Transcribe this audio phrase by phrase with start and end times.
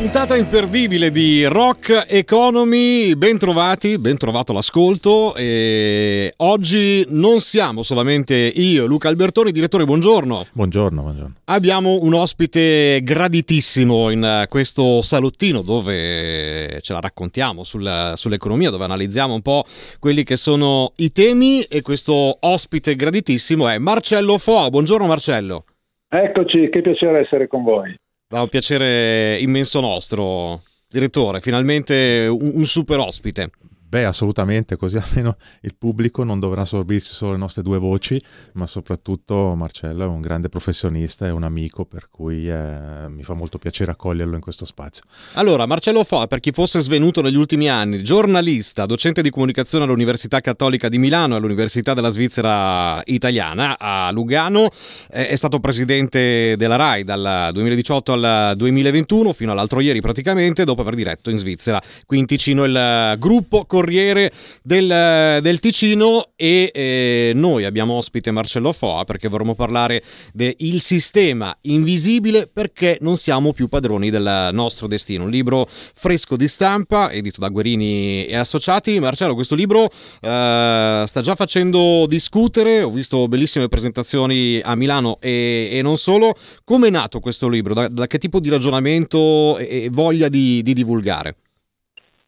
[0.00, 5.34] Puntata imperdibile di Rock Economy, ben trovati, ben trovato l'ascolto.
[5.36, 10.46] E oggi non siamo solamente io, Luca Albertoni, direttore, buongiorno.
[10.54, 11.34] Buongiorno, buongiorno.
[11.44, 19.34] Abbiamo un ospite graditissimo in questo salottino dove ce la raccontiamo sul, sull'economia, dove analizziamo
[19.34, 19.64] un po'
[19.98, 24.70] quelli che sono i temi e questo ospite graditissimo è Marcello Foa.
[24.70, 25.64] Buongiorno Marcello.
[26.08, 27.94] Eccoci, che piacere essere con voi.
[28.30, 33.50] Va un piacere immenso nostro, direttore, finalmente un, un super ospite.
[33.90, 38.68] Beh, assolutamente, così almeno il pubblico non dovrà sorbirsi solo le nostre due voci, ma
[38.68, 43.58] soprattutto Marcello è un grande professionista e un amico, per cui eh, mi fa molto
[43.58, 45.02] piacere accoglierlo in questo spazio.
[45.32, 50.38] Allora, Marcello Fo, per chi fosse svenuto negli ultimi anni, giornalista, docente di comunicazione all'Università
[50.38, 54.70] Cattolica di Milano e all'Università della Svizzera Italiana a Lugano,
[55.10, 60.82] eh, è stato presidente della RAI dal 2018 al 2021, fino all'altro ieri praticamente, dopo
[60.82, 61.82] aver diretto in Svizzera.
[62.06, 64.30] Qui in Ticino il gruppo Corriere
[64.62, 70.02] del, del Ticino e eh, noi abbiamo ospite Marcello Foa perché vorremmo parlare
[70.34, 75.24] del sistema invisibile perché non siamo più padroni del nostro destino.
[75.24, 79.00] Un libro fresco di stampa, edito da Guerini e Associati.
[79.00, 85.70] Marcello, questo libro eh, sta già facendo discutere, ho visto bellissime presentazioni a Milano e,
[85.72, 86.36] e non solo.
[86.64, 87.72] Come è nato questo libro?
[87.72, 91.36] Da, da che tipo di ragionamento e, e voglia di, di divulgare?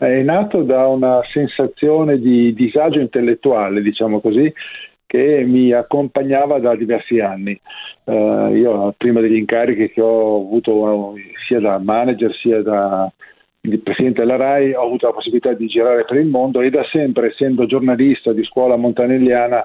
[0.09, 4.53] È nato da una sensazione di disagio intellettuale, diciamo così,
[5.07, 7.59] che mi accompagnava da diversi anni.
[8.05, 11.15] Uh, io prima degli incarichi che ho avuto
[11.47, 13.13] sia da manager sia da
[13.83, 17.29] presidente della RAI ho avuto la possibilità di girare per il mondo e da sempre,
[17.29, 19.65] essendo giornalista di scuola montanelliana,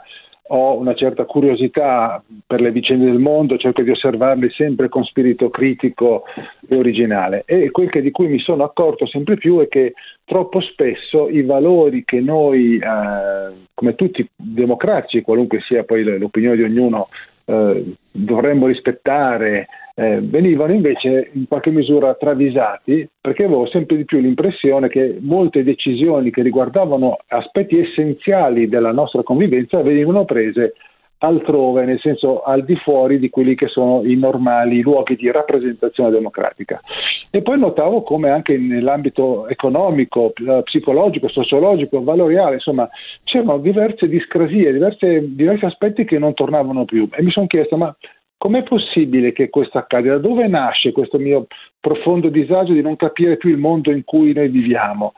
[0.49, 5.49] ho una certa curiosità per le vicende del mondo, cerco di osservarle sempre con spirito
[5.49, 6.23] critico
[6.67, 7.43] e originale.
[7.45, 9.93] E quel che di cui mi sono accorto sempre più è che
[10.23, 16.63] troppo spesso i valori che noi, eh, come tutti democratici, qualunque sia poi l'opinione di
[16.63, 17.09] ognuno,
[17.49, 24.19] eh, dovremmo rispettare, eh, venivano invece in qualche misura travisati perché avevo sempre di più
[24.19, 30.73] l'impressione che molte decisioni che riguardavano aspetti essenziali della nostra convivenza venivano prese
[31.19, 36.11] altrove, nel senso al di fuori di quelli che sono i normali luoghi di rappresentazione
[36.11, 36.79] democratica.
[37.31, 42.89] E poi notavo come anche nell'ambito economico, eh, psicologico, sociologico, valoriale, insomma,
[43.23, 47.07] c'erano diverse discrasie, diverse, diversi aspetti che non tornavano più.
[47.11, 47.95] E mi sono chiesto, ma
[48.39, 50.09] Com'è possibile che questo accada?
[50.09, 51.47] Da dove nasce questo mio
[51.79, 55.13] profondo disagio di non capire più il mondo in cui noi viviamo?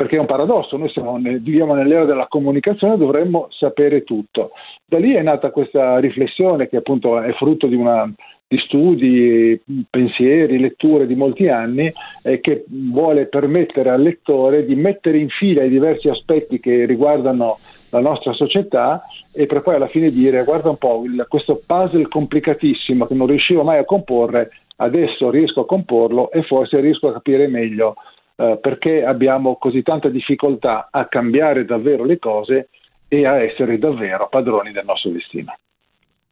[0.00, 4.52] Perché è un paradosso, noi siamo, viviamo nell'era della comunicazione e dovremmo sapere tutto.
[4.86, 8.10] Da lì è nata questa riflessione che appunto è frutto di, una,
[8.48, 9.60] di studi,
[9.90, 15.64] pensieri, letture di molti anni e che vuole permettere al lettore di mettere in fila
[15.64, 17.58] i diversi aspetti che riguardano
[17.90, 19.02] la nostra società
[19.34, 23.26] e per poi alla fine dire guarda un po' il, questo puzzle complicatissimo che non
[23.26, 27.96] riuscivo mai a comporre, adesso riesco a comporlo e forse riesco a capire meglio
[28.40, 32.70] eh, perché abbiamo così tanta difficoltà a cambiare davvero le cose
[33.06, 35.54] e a essere davvero padroni del nostro destino.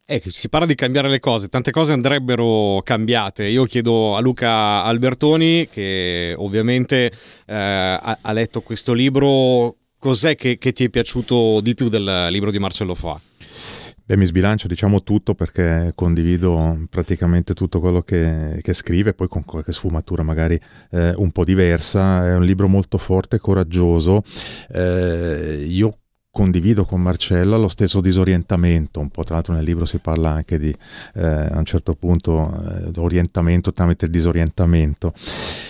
[0.05, 3.45] Eh, si parla di cambiare le cose, tante cose andrebbero cambiate.
[3.45, 7.11] Io chiedo a Luca Albertoni, che ovviamente
[7.45, 12.29] eh, ha, ha, letto questo libro, cos'è che, che, ti è piaciuto di più del
[12.31, 13.19] libro di Marcello Fa?
[14.09, 19.45] Beh, mi sbilancio diciamo tutto perché condivido praticamente tutto quello che, che scrive, poi con
[19.45, 20.59] qualche sfumatura magari
[20.89, 22.25] eh, un po' diversa.
[22.25, 24.23] È un libro molto forte coraggioso.
[24.73, 25.99] Eh, io
[26.31, 30.59] condivido con Marcella lo stesso disorientamento, un po' tra l'altro nel libro si parla anche
[30.59, 30.73] di
[31.15, 35.13] eh, a un certo punto eh, orientamento tramite il disorientamento.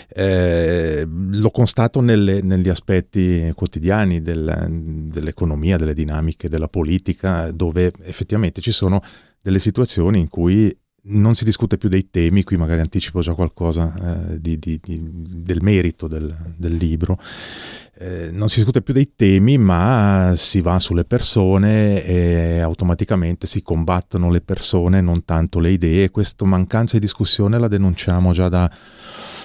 [0.10, 4.68] Eh, lo constato nelle, negli aspetti quotidiani del,
[5.12, 9.02] dell'economia, delle dinamiche, della politica, dove effettivamente ci sono
[9.42, 13.94] delle situazioni in cui non si discute più dei temi, qui magari anticipo già qualcosa
[14.32, 15.00] eh, di, di, di,
[15.44, 17.20] del merito del, del libro,
[17.98, 23.62] eh, non si discute più dei temi ma si va sulle persone e automaticamente si
[23.62, 26.10] combattono le persone, non tanto le idee.
[26.10, 28.72] Questa mancanza di discussione la denunciamo già da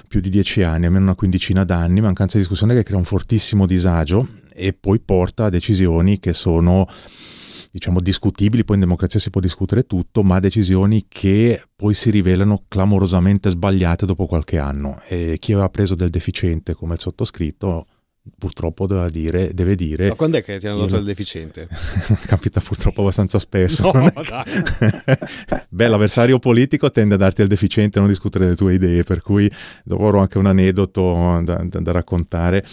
[0.07, 3.65] più di dieci anni, almeno una quindicina d'anni, mancanza di discussione che crea un fortissimo
[3.65, 6.87] disagio e poi porta a decisioni che sono
[7.75, 12.63] diciamo discutibili, poi in democrazia si può discutere tutto, ma decisioni che poi si rivelano
[12.69, 15.01] clamorosamente sbagliate dopo qualche anno.
[15.09, 17.87] E chi aveva preso del deficiente come il sottoscritto
[18.37, 21.67] purtroppo deve dire, deve dire ma quando è che ti hanno dato il deficiente?
[22.25, 24.11] capita purtroppo abbastanza spesso no,
[25.69, 29.21] beh l'avversario politico tende a darti il deficiente e non discutere le tue idee per
[29.21, 29.49] cui
[29.83, 32.65] dopo avrò anche un aneddoto da, da, da raccontare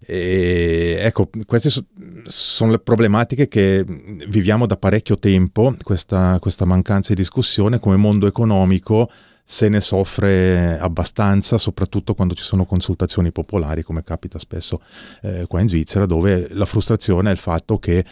[0.00, 1.84] e, ecco queste so,
[2.24, 3.84] sono le problematiche che
[4.28, 9.10] viviamo da parecchio tempo questa, questa mancanza di discussione come mondo economico
[9.48, 14.82] se ne soffre abbastanza, soprattutto quando ci sono consultazioni popolari, come capita spesso
[15.22, 18.04] eh, qua in Svizzera, dove la frustrazione è il fatto che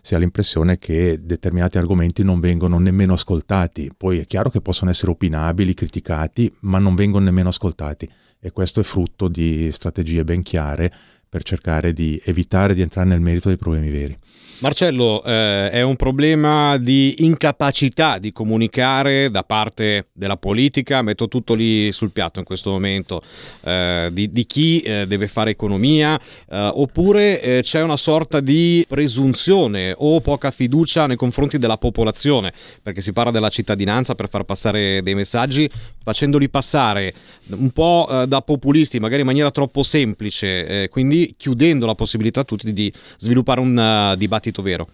[0.00, 3.90] si ha l'impressione che determinati argomenti non vengono nemmeno ascoltati.
[3.96, 8.08] Poi è chiaro che possono essere opinabili, criticati, ma non vengono nemmeno ascoltati
[8.38, 10.92] e questo è frutto di strategie ben chiare
[11.36, 14.18] per cercare di evitare di entrare nel merito dei problemi veri.
[14.58, 21.52] Marcello, eh, è un problema di incapacità di comunicare da parte della politica, metto tutto
[21.52, 23.22] lì sul piatto in questo momento,
[23.60, 28.82] eh, di, di, chi eh, deve fare economia, eh, oppure eh, c'è una sorta di
[28.88, 32.50] presunzione o poca fiducia nei confronti della popolazione,
[32.82, 35.68] perché si parla della cittadinanza per far passare dei messaggi,
[36.02, 37.12] facendoli passare
[37.48, 42.44] un po' eh, da populisti, magari in maniera troppo semplice, quindi chiudendo la possibilità a
[42.44, 44.86] tutti di sviluppare un dibattito dibattito vero?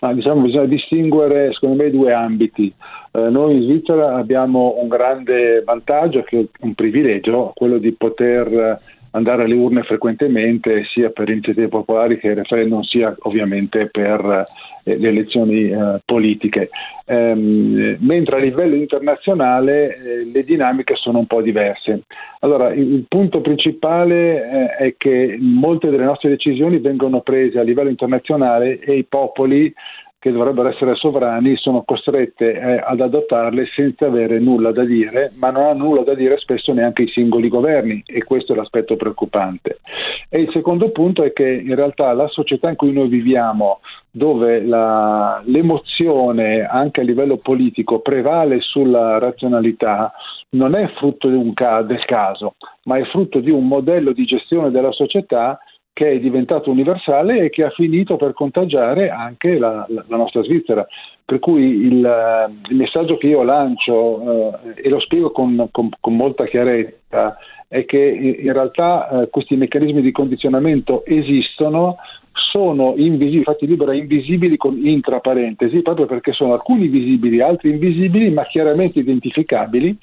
[0.00, 2.72] Ah, diciamo, bisogna distinguere secondo me due ambiti.
[3.12, 8.80] Eh, noi in Svizzera abbiamo un grande vantaggio, che è un privilegio, quello di poter
[9.12, 14.46] andare alle urne frequentemente sia per iniziative popolari che referendum sia ovviamente per
[14.84, 16.70] eh, le elezioni eh, politiche.
[17.06, 22.02] Ehm, mentre a livello internazionale eh, le dinamiche sono un po' diverse.
[22.40, 27.62] Allora, il, il punto principale eh, è che molte delle nostre decisioni vengono prese a
[27.62, 29.72] livello internazionale e i popoli
[30.20, 35.50] che dovrebbero essere sovrani sono costrette eh, ad adottarle senza avere nulla da dire, ma
[35.50, 39.80] non hanno nulla da dire spesso neanche i singoli governi e questo è l'aspetto preoccupante.
[40.28, 43.80] E il secondo punto è che in realtà la società in cui noi viviamo,
[44.10, 50.12] dove la, l'emozione anche a livello politico prevale sulla razionalità,
[50.50, 54.92] non è frutto ca- del caso, ma è frutto di un modello di gestione della
[54.92, 55.58] società
[56.00, 60.86] che è diventato universale e che ha finito per contagiare anche la, la, nostra Svizzera.
[61.22, 66.16] Per cui il, il, messaggio che io lancio eh, e lo spiego con, con, con,
[66.16, 67.36] molta chiarezza
[67.68, 71.98] è che in realtà eh, questi meccanismi di condizionamento esistono,
[72.32, 78.30] sono invisibili, infatti libera invisibili con intra parentesi, proprio perché sono alcuni visibili, altri invisibili,
[78.30, 79.98] ma chiaramente identificabili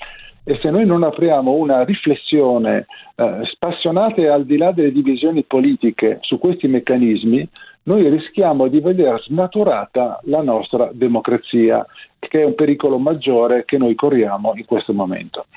[0.50, 2.86] e se noi non apriamo una riflessione
[3.16, 7.46] eh, spassionata e al di là delle divisioni politiche su questi meccanismi,
[7.84, 11.86] noi rischiamo di vedere snaturata la nostra democrazia,
[12.20, 15.48] che è un pericolo maggiore che noi corriamo in questo momento.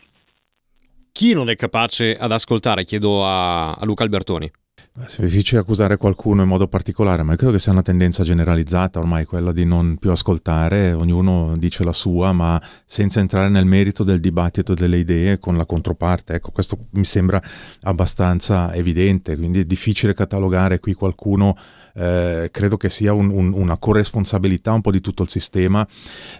[1.13, 2.85] Chi non è capace ad ascoltare?
[2.85, 4.51] Chiedo a, a Luca Albertoni.
[4.93, 9.25] È difficile accusare qualcuno in modo particolare, ma credo che sia una tendenza generalizzata ormai
[9.25, 14.19] quella di non più ascoltare, ognuno dice la sua, ma senza entrare nel merito del
[14.19, 16.35] dibattito delle idee con la controparte.
[16.35, 17.41] Ecco, questo mi sembra
[17.83, 21.57] abbastanza evidente, quindi è difficile catalogare qui qualcuno
[21.95, 25.87] eh, credo che sia un, un, una corresponsabilità un po' di tutto il sistema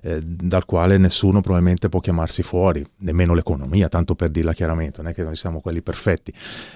[0.03, 5.11] eh, dal quale nessuno probabilmente può chiamarsi fuori, nemmeno l'economia, tanto per dirla chiaramente, non
[5.11, 6.33] è che noi siamo quelli perfetti.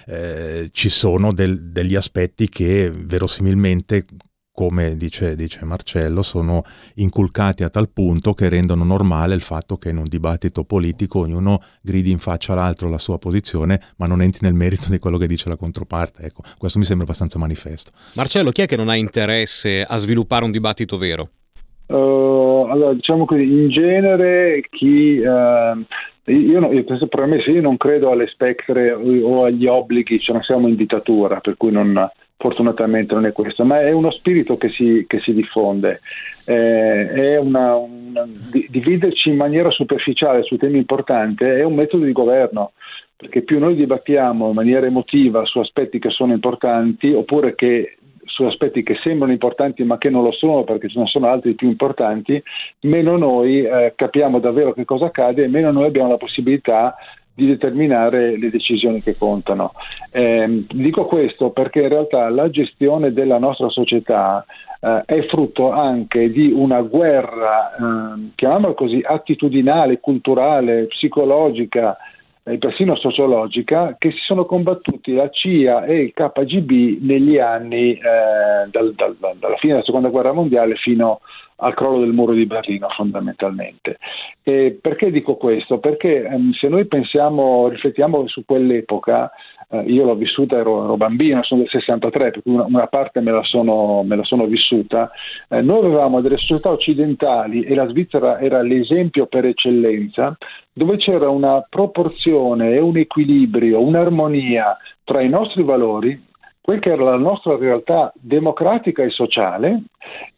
[0.06, 4.04] Eh, ci sono del, degli aspetti che verosimilmente
[4.54, 6.62] come dice, dice, Marcello, sono
[6.94, 11.60] inculcati a tal punto che rendono normale il fatto che in un dibattito politico ognuno
[11.82, 15.26] gridi in faccia all'altro la sua posizione, ma non entri nel merito di quello che
[15.26, 16.22] dice la controparte.
[16.22, 17.90] Ecco, questo mi sembra abbastanza manifesto.
[18.14, 21.30] Marcello, chi è che non ha interesse a sviluppare un dibattito vero?
[21.86, 25.18] Uh, allora, diciamo così, in genere chi...
[25.18, 25.84] Uh,
[26.26, 30.68] io, no, io probabilmente io non credo alle spectre o agli obblighi, cioè non siamo
[30.68, 35.04] in dittatura, per cui non fortunatamente non è questo, ma è uno spirito che si,
[35.06, 36.00] che si diffonde,
[36.44, 38.26] eh, è una, una,
[38.68, 42.72] dividerci in maniera superficiale su temi importanti è un metodo di governo,
[43.16, 48.42] perché più noi dibattiamo in maniera emotiva su aspetti che sono importanti oppure che su
[48.42, 51.68] aspetti che sembrano importanti ma che non lo sono perché ce ne sono altri più
[51.68, 52.42] importanti,
[52.80, 56.96] meno noi eh, capiamo davvero che cosa accade e meno noi abbiamo la possibilità
[57.34, 59.72] di determinare le decisioni che contano.
[60.10, 64.44] Eh, dico questo perché in realtà la gestione della nostra società
[64.80, 71.96] eh, è frutto anche di una guerra, eh, chiamiamola così, attitudinale, culturale, psicologica,
[72.46, 78.68] e persino sociologica, che si sono combattuti la CIA e il KGB negli anni eh,
[78.70, 81.20] dal, dal, dalla fine della seconda guerra mondiale fino
[81.56, 83.98] al crollo del muro di Berlino fondamentalmente.
[84.42, 85.78] E perché dico questo?
[85.78, 89.30] Perché ehm, se noi pensiamo, riflettiamo su quell'epoca,
[89.82, 93.32] io l'ho vissuta, ero, ero, bambino, sono del 63, per cui una, una parte me
[93.32, 95.10] la sono, me la sono vissuta,
[95.48, 100.36] eh, noi avevamo delle società occidentali e la Svizzera era l'esempio per eccellenza,
[100.72, 106.32] dove c'era una proporzione e un equilibrio, un'armonia tra i nostri valori,
[106.64, 109.82] quel che era la nostra realtà democratica e sociale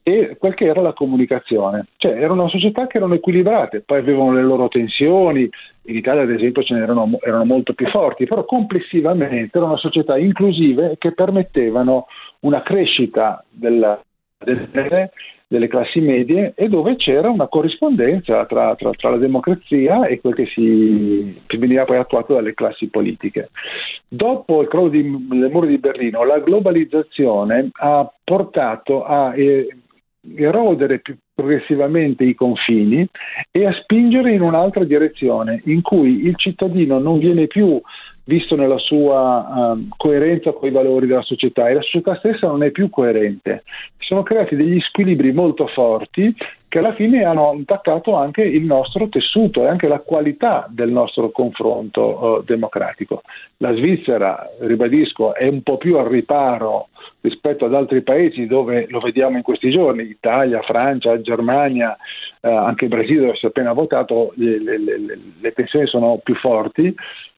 [0.02, 1.87] e quel che era la comunicazione.
[1.99, 5.49] Cioè era una società che erano equilibrate, poi avevano le loro tensioni,
[5.83, 10.97] in Italia ad esempio ce n'erano erano molto più forti, però complessivamente erano società inclusive
[10.99, 12.06] che permettevano
[12.40, 13.97] una crescita della,
[14.38, 15.10] del
[15.48, 20.34] delle classi medie e dove c'era una corrispondenza tra, tra, tra la democrazia e quel
[20.34, 23.50] che, si, che, veniva poi attuato dalle classi politiche.
[24.08, 29.68] Dopo il crollo del muro di Berlino, la globalizzazione ha portato a eh,
[30.34, 33.06] erodere più progressivamente i confini
[33.50, 37.80] e a spingere in un'altra direzione, in cui il cittadino non viene più
[38.26, 42.62] visto nella sua uh, coerenza con i valori della società e la società stessa non
[42.62, 43.62] è più coerente.
[44.06, 46.32] Sono creati degli squilibri molto forti
[46.68, 51.30] che alla fine hanno intaccato anche il nostro tessuto e anche la qualità del nostro
[51.30, 53.22] confronto uh, democratico.
[53.56, 56.86] La Svizzera, ribadisco, è un po' più al riparo
[57.22, 61.96] rispetto ad altri paesi dove lo vediamo in questi giorni, Italia, Francia, Germania,
[62.42, 66.20] eh, anche il Brasile dove si è appena votato, le, le, le, le tensioni sono
[66.22, 66.94] più forti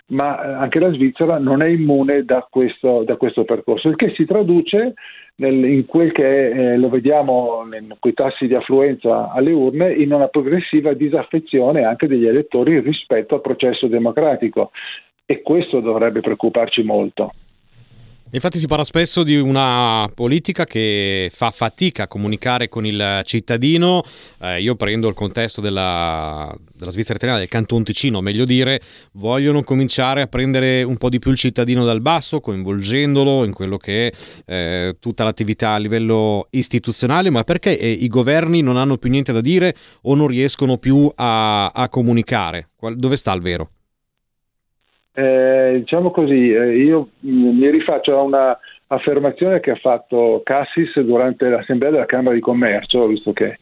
[0.08, 4.12] ma eh, anche la Svizzera non è immune da questo, da questo percorso, il che
[4.14, 4.94] si traduce
[5.36, 7.64] nel, in quel che eh, lo vediamo
[7.98, 13.34] con i tassi di affluenza alle urne, in una progressiva disaffezione anche degli elettori rispetto
[13.34, 14.70] al processo democratico
[15.26, 17.32] e questo dovrebbe preoccuparci molto.
[18.32, 24.02] Infatti si parla spesso di una politica che fa fatica a comunicare con il cittadino.
[24.42, 28.82] Eh, io prendo il contesto della, della, Svizzera italiana, del Canton Ticino, meglio dire,
[29.12, 33.78] vogliono cominciare a prendere un po' di più il cittadino dal basso, coinvolgendolo in quello
[33.78, 34.12] che è
[34.52, 39.32] eh, tutta l'attività a livello istituzionale, ma perché eh, i governi non hanno più niente
[39.32, 42.68] da dire o non riescono più a, a comunicare?
[42.94, 43.70] Dove sta il vero?
[45.18, 48.56] Eh, diciamo così, eh, io mi rifaccio a una
[48.86, 53.58] affermazione che ha fatto Cassis durante l'assemblea della Camera di Commercio, visto che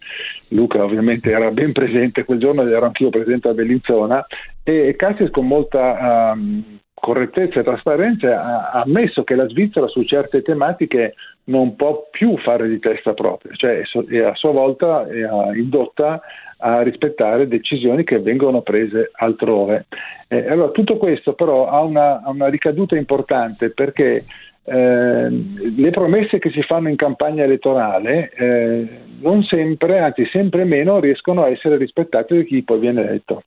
[0.50, 4.26] Luca ovviamente era ben presente quel giorno, ero anch'io presente a Bellinzona,
[4.62, 6.62] e Cassis con molta um,
[7.06, 12.68] correttezza e trasparenza ha ammesso che la Svizzera su certe tematiche non può più fare
[12.68, 15.24] di testa propria, cioè è a sua volta è
[15.56, 16.20] indotta
[16.58, 19.86] a rispettare decisioni che vengono prese altrove.
[20.26, 24.24] Eh, allora, tutto questo però ha una, ha una ricaduta importante perché
[24.64, 28.88] eh, le promesse che si fanno in campagna elettorale eh,
[29.20, 33.44] non sempre, anzi sempre meno, riescono a essere rispettate da chi poi viene eletto.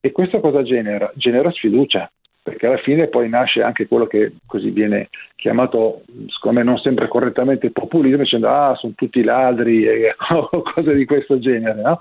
[0.00, 1.12] E questo cosa genera?
[1.14, 2.10] Genera sfiducia
[2.46, 7.08] perché alla fine poi nasce anche quello che così viene chiamato, secondo me non sempre
[7.08, 10.14] correttamente, populismo, dicendo ah sono tutti ladri e
[10.74, 11.80] cose di questo genere.
[11.80, 11.98] No?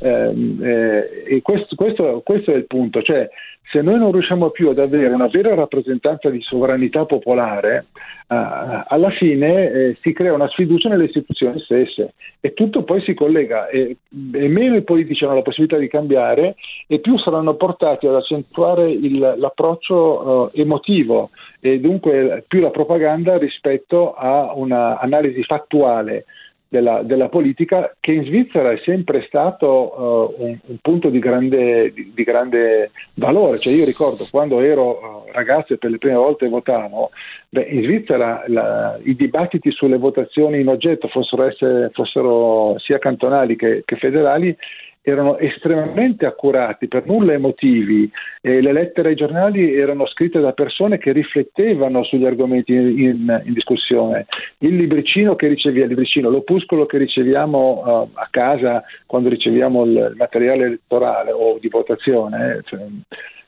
[0.00, 3.28] Eh, eh, questo, questo, questo, è il punto, cioè
[3.70, 7.86] se noi non riusciamo più ad avere una vera rappresentanza di sovranità popolare,
[8.28, 13.14] eh, alla fine eh, si crea una sfiducia nelle istituzioni stesse e tutto poi si
[13.14, 13.96] collega e,
[14.34, 18.90] e, meno i politici hanno la possibilità di cambiare e più saranno portati ad accentuare
[18.90, 21.30] il, l'approccio eh, emotivo
[21.64, 26.24] e dunque più la propaganda rispetto a un'analisi fattuale
[26.66, 31.92] della, della, politica che in Svizzera è sempre stato uh, un, un, punto di grande,
[31.92, 33.58] di, di grande, valore.
[33.58, 37.10] Cioè io ricordo quando ero uh, ragazzo e per le prime volte votavo,
[37.50, 43.54] beh, in Svizzera la, i dibattiti sulle votazioni in oggetto fossero, essere, fossero sia cantonali
[43.54, 44.56] che, che federali
[45.02, 48.10] erano estremamente accurati, per nulla emotivi.
[48.40, 53.42] Eh, le lettere ai giornali erano scritte da persone che riflettevano sugli argomenti in, in,
[53.44, 54.26] in discussione.
[54.58, 60.64] Il libricino che riceviamo, libricino, l'opuscolo che riceviamo uh, a casa quando riceviamo il materiale
[60.66, 62.80] elettorale o di votazione, eh, cioè,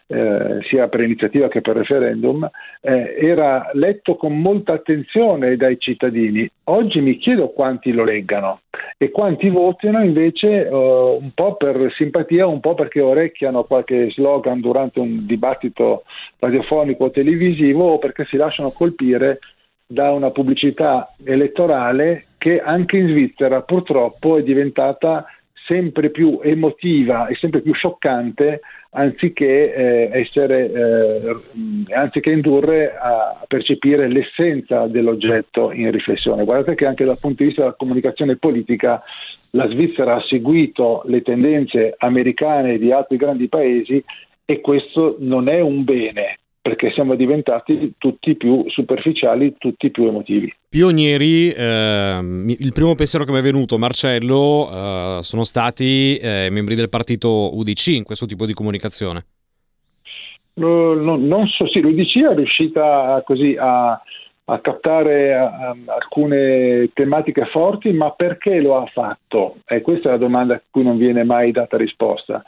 [0.06, 2.48] eh, sia per iniziativa che per referendum,
[2.80, 6.48] eh, era letto con molta attenzione dai cittadini.
[6.64, 8.60] Oggi mi chiedo quanti lo leggano
[8.98, 14.60] e quanti votino invece eh, un po' per simpatia, un po' perché orecchiano qualche slogan
[14.60, 16.04] durante un dibattito
[16.38, 19.38] radiofonico o televisivo o perché si lasciano colpire
[19.86, 25.26] da una pubblicità elettorale che anche in Svizzera purtroppo è diventata
[25.66, 34.08] sempre più emotiva e sempre più scioccante anziché, eh, essere, eh, anziché indurre a percepire
[34.08, 36.44] l'essenza dell'oggetto in riflessione.
[36.44, 39.02] Guardate che anche dal punto di vista della comunicazione politica
[39.50, 44.02] la Svizzera ha seguito le tendenze americane di altri grandi paesi
[44.44, 50.50] e questo non è un bene perché siamo diventati tutti più superficiali, tutti più emotivi.
[50.66, 52.18] Pionieri, eh,
[52.58, 57.54] il primo pensiero che mi è venuto, Marcello, eh, sono stati eh, membri del partito
[57.54, 59.26] UDC in questo tipo di comunicazione.
[60.54, 64.00] No, no, non so, sì, l'UDC è riuscita così a,
[64.46, 69.56] a captare alcune tematiche forti, ma perché lo ha fatto?
[69.66, 72.44] E questa è la domanda a cui non viene mai data risposta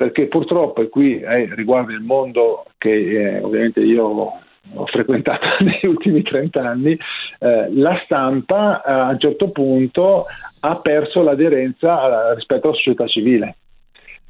[0.00, 4.40] perché purtroppo, e qui eh, riguarda il mondo che eh, ovviamente io
[4.74, 6.98] ho frequentato negli ultimi 30 anni,
[7.38, 10.24] eh, la stampa eh, a un certo punto
[10.60, 13.56] ha perso l'aderenza eh, rispetto alla società civile.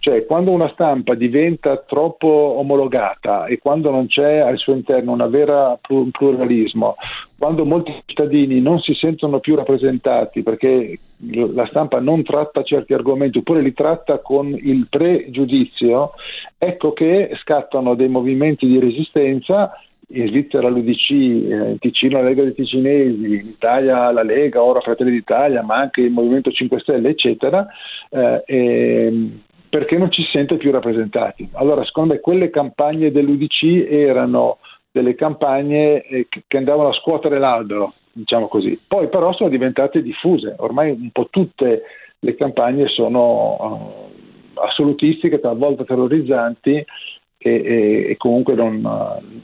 [0.00, 5.26] Cioè, quando una stampa diventa troppo omologata e quando non c'è al suo interno una
[5.26, 6.96] vera pluralismo,
[7.36, 10.98] quando molti cittadini non si sentono più rappresentati perché
[11.52, 16.12] la stampa non tratta certi argomenti oppure li tratta con il pregiudizio,
[16.56, 19.70] ecco che scattano dei movimenti di resistenza.
[20.12, 25.12] In Svizzera l'UDC, in Ticino la Lega dei Ticinesi, in Italia la Lega, ora Fratelli
[25.12, 27.64] d'Italia, ma anche il Movimento 5 Stelle, eccetera,
[28.08, 29.12] eh, e,
[29.70, 31.48] perché non ci sente più rappresentati.
[31.52, 34.58] Allora, secondo me, quelle campagne dell'UDC erano
[34.90, 38.78] delle campagne eh, che andavano a scuotere l'albero, diciamo così.
[38.86, 41.82] Poi però sono diventate diffuse, ormai un po' tutte
[42.18, 44.10] le campagne sono
[44.54, 46.84] uh, assolutistiche, talvolta terrorizzanti
[47.42, 48.82] e, e, e comunque non,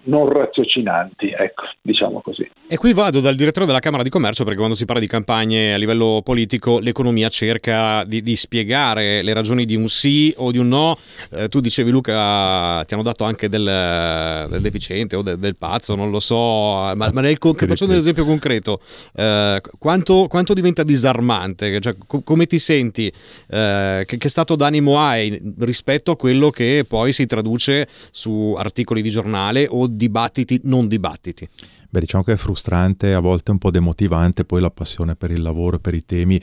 [0.02, 2.46] non, raziocinanti, ecco, diciamo così.
[2.68, 5.72] E qui vado dal direttore della Camera di Commercio perché quando si parla di campagne
[5.72, 10.58] a livello politico l'economia cerca di, di spiegare le ragioni di un sì o di
[10.58, 10.98] un no.
[11.30, 13.64] Eh, tu dicevi Luca, ti hanno dato anche del,
[14.50, 16.36] del deficiente o del, del, pazzo, non lo so,
[16.94, 18.80] ma, ma nel, faccio un esempio concreto,
[19.14, 21.80] eh, quanto, quanto, diventa disarmante?
[21.80, 23.10] Cioè, co- come ti senti?
[23.48, 29.02] Eh, che, che stato d'animo hai rispetto a quello che poi si traduce su articoli
[29.02, 31.48] di giornale o dibattiti non dibattiti?
[31.88, 35.42] Beh, diciamo che è frustrante, a volte un po' demotivante poi la passione per il
[35.42, 36.40] lavoro, per i temi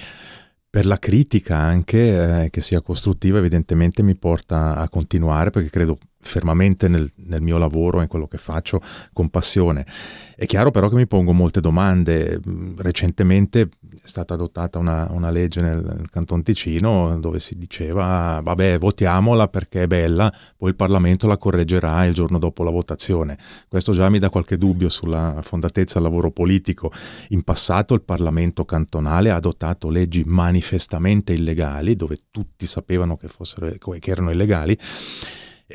[0.73, 5.99] per la critica anche, eh, che sia costruttiva, evidentemente mi porta a continuare perché credo
[6.23, 8.81] fermamente nel, nel, mio lavoro e in quello che faccio
[9.11, 9.85] con passione.
[10.35, 12.39] È chiaro però che mi pongo molte domande.
[12.77, 18.79] Recentemente è stata adottata una, una legge nel, nel, Canton Ticino dove si diceva vabbè
[18.79, 23.37] votiamola perché è bella, poi il Parlamento la correggerà il giorno dopo la votazione.
[23.67, 26.91] Questo già mi dà qualche dubbio sulla fondatezza del lavoro politico.
[27.29, 33.71] In passato il Parlamento cantonale ha adottato leggi manifestamente illegali dove tutti sapevano che, fossero,
[33.77, 34.77] che erano illegali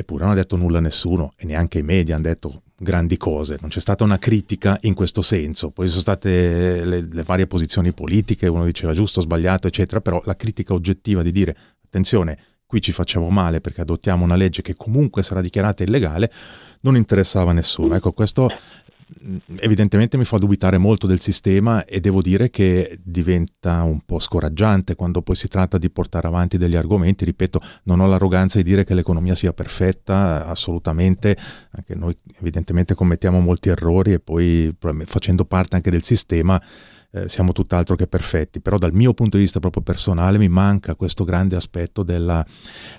[0.01, 3.59] eppure non ha detto nulla a nessuno e neanche i media hanno detto grandi cose,
[3.61, 7.91] non c'è stata una critica in questo senso, poi sono state le, le varie posizioni
[7.93, 12.93] politiche, uno diceva giusto, sbagliato, eccetera, però la critica oggettiva di dire attenzione, qui ci
[12.93, 16.31] facciamo male perché adottiamo una legge che comunque sarà dichiarata illegale,
[16.83, 17.97] non interessava a nessuno.
[17.97, 18.49] Ecco, questo
[19.57, 24.95] evidentemente mi fa dubitare molto del sistema e devo dire che diventa un po' scoraggiante
[24.95, 27.25] quando poi si tratta di portare avanti degli argomenti.
[27.25, 31.37] Ripeto, non ho l'arroganza di dire che l'economia sia perfetta, assolutamente,
[31.71, 34.75] anche noi evidentemente commettiamo molti errori e poi
[35.07, 36.61] facendo parte anche del sistema
[37.11, 40.95] eh, siamo tutt'altro che perfetti, però dal mio punto di vista proprio personale mi manca
[40.95, 42.45] questo grande aspetto della,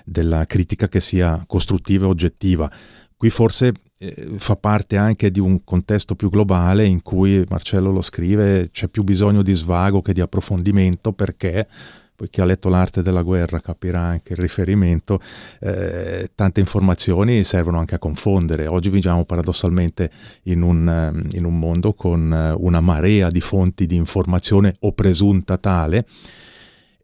[0.04, 2.70] della critica che sia costruttiva e oggettiva.
[3.16, 8.00] Qui forse eh, fa parte anche di un contesto più globale in cui Marcello lo
[8.00, 11.68] scrive, c'è più bisogno di svago che di approfondimento perché
[12.16, 15.20] poi chi ha letto l'arte della guerra capirà anche il riferimento,
[15.60, 18.66] eh, tante informazioni servono anche a confondere.
[18.66, 20.10] Oggi viviamo paradossalmente
[20.44, 24.92] in un, ehm, in un mondo con eh, una marea di fonti di informazione o
[24.92, 26.04] presunta tale,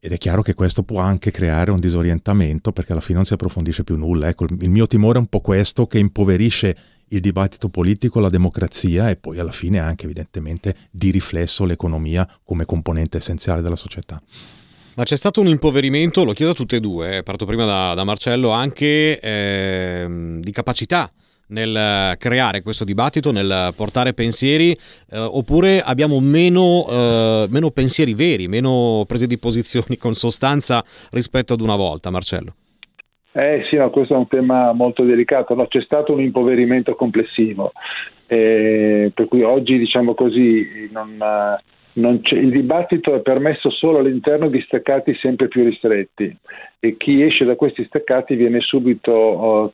[0.00, 3.32] ed è chiaro che questo può anche creare un disorientamento perché alla fine non si
[3.32, 4.28] approfondisce più nulla.
[4.28, 6.76] Ecco, il mio timore è un po' questo che impoverisce
[7.09, 12.64] il dibattito politico, la democrazia e poi alla fine anche evidentemente di riflesso l'economia come
[12.64, 14.20] componente essenziale della società.
[14.96, 17.94] Ma c'è stato un impoverimento, lo chiedo a tutte e due, eh, parto prima da,
[17.94, 21.12] da Marcello, anche eh, di capacità
[21.48, 28.48] nel creare questo dibattito, nel portare pensieri, eh, oppure abbiamo meno, eh, meno, pensieri veri,
[28.48, 32.54] meno prese di posizioni con sostanza rispetto ad una volta, Marcello?
[33.32, 35.54] Eh sì, no, questo è un tema molto delicato.
[35.54, 37.72] No, c'è stato un impoverimento complessivo,
[38.26, 45.14] eh, per cui oggi, diciamo così, non, il dibattito è permesso solo all'interno di staccati
[45.14, 46.35] sempre più ristretti
[46.78, 49.72] e chi esce da questi staccati viene subito oh,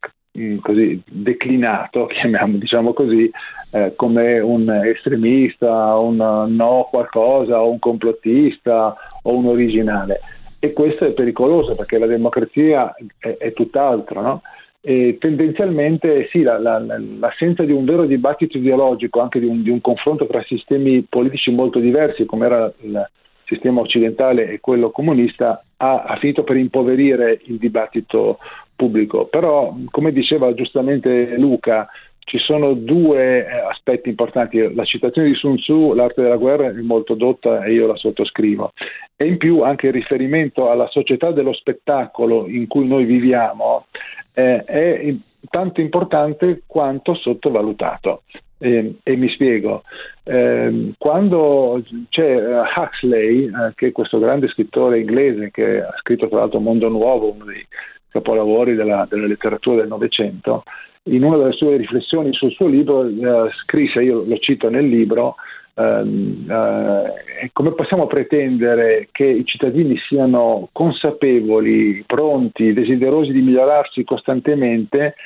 [0.60, 3.30] così, declinato, chiamiamo, diciamo così,
[3.70, 6.16] eh, come un estremista, un
[6.48, 10.20] no qualcosa, o un complottista o un originale.
[10.58, 14.42] E questo è pericoloso perché la democrazia è, è tutt'altro, no?
[14.84, 19.70] E tendenzialmente sì, la, la, l'assenza di un vero dibattito ideologico, anche di un, di
[19.70, 23.08] un, confronto tra sistemi politici molto diversi, come era il
[23.52, 28.38] sistema occidentale e quello comunista, ha, ha finito per impoverire il dibattito
[28.74, 29.26] pubblico.
[29.26, 31.88] Però, come diceva giustamente Luca,
[32.24, 34.74] ci sono due eh, aspetti importanti.
[34.74, 38.72] La citazione di Sun Tzu, l'arte della guerra, è molto dotta e io la sottoscrivo.
[39.16, 43.86] E in più anche il riferimento alla società dello spettacolo in cui noi viviamo
[44.34, 45.14] eh, è
[45.50, 48.22] tanto importante quanto sottovalutato.
[48.64, 49.82] Eh, e mi spiego,
[50.22, 56.28] eh, quando c'è uh, Huxley, eh, che è questo grande scrittore inglese che ha scritto
[56.28, 57.66] tra l'altro Mondo Nuovo, uno dei
[58.08, 60.62] capolavori della, della letteratura del Novecento,
[61.06, 65.34] in una delle sue riflessioni sul suo libro eh, scrisse, io lo cito nel libro,
[65.74, 75.16] ehm, eh, come possiamo pretendere che i cittadini siano consapevoli, pronti, desiderosi di migliorarsi costantemente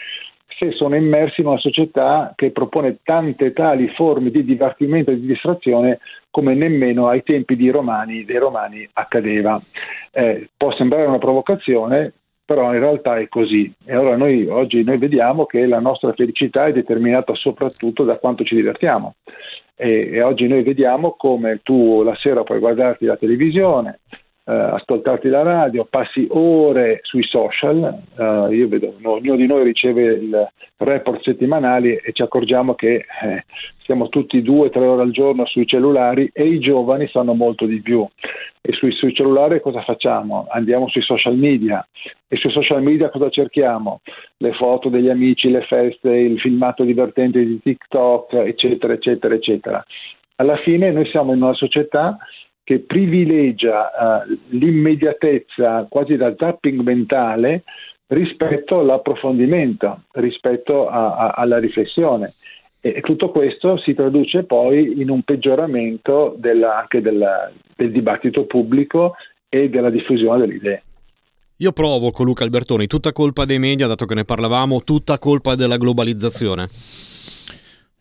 [0.58, 5.26] se sono immersi in una società che propone tante tali forme di divertimento e di
[5.26, 5.98] distrazione
[6.30, 9.60] come nemmeno ai tempi romani, dei romani accadeva.
[10.10, 12.12] Eh, può sembrare una provocazione,
[12.44, 13.70] però in realtà è così.
[13.84, 18.44] E allora noi oggi noi vediamo che la nostra felicità è determinata soprattutto da quanto
[18.44, 19.16] ci divertiamo.
[19.74, 24.00] E, e oggi noi vediamo come tu la sera puoi guardarti la televisione,
[24.48, 29.64] eh, ascoltarti la radio, passi ore sui social, eh, io vedo, no, ognuno di noi
[29.64, 33.44] riceve il report settimanali e ci accorgiamo che eh,
[33.84, 37.66] siamo tutti due o tre ore al giorno sui cellulari e i giovani sanno molto
[37.66, 38.06] di più.
[38.60, 40.46] E sui, sui cellulari cosa facciamo?
[40.50, 41.86] Andiamo sui social media
[42.28, 44.00] e sui social media cosa cerchiamo?
[44.36, 49.84] Le foto degli amici, le feste, il filmato divertente di TikTok, eccetera, eccetera, eccetera.
[50.36, 52.18] Alla fine noi siamo in una società
[52.66, 53.90] che privilegia
[54.26, 57.62] uh, l'immediatezza quasi da zapping mentale
[58.08, 62.34] rispetto all'approfondimento, rispetto a, a, alla riflessione.
[62.80, 69.14] E tutto questo si traduce poi in un peggioramento della, anche della, del dibattito pubblico
[69.48, 70.82] e della diffusione delle idee.
[71.58, 75.54] Io provo con Luca Albertoni, tutta colpa dei media, dato che ne parlavamo, tutta colpa
[75.54, 76.68] della globalizzazione.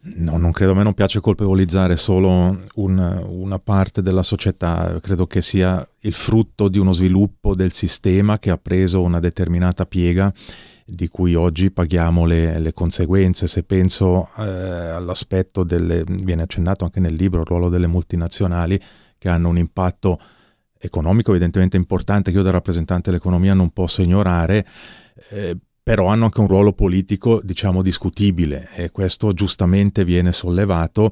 [0.07, 5.25] No, non credo, a me non piace colpevolizzare solo un, una parte della società, credo
[5.25, 10.31] che sia il frutto di uno sviluppo del sistema che ha preso una determinata piega
[10.85, 13.47] di cui oggi paghiamo le, le conseguenze.
[13.47, 18.79] Se penso eh, all'aspetto delle, viene accennato anche nel libro, il ruolo delle multinazionali
[19.17, 20.19] che hanno un impatto
[20.77, 24.67] economico evidentemente importante che io da rappresentante dell'economia non posso ignorare,
[25.29, 31.11] eh, però hanno anche un ruolo politico, diciamo, discutibile e questo giustamente viene sollevato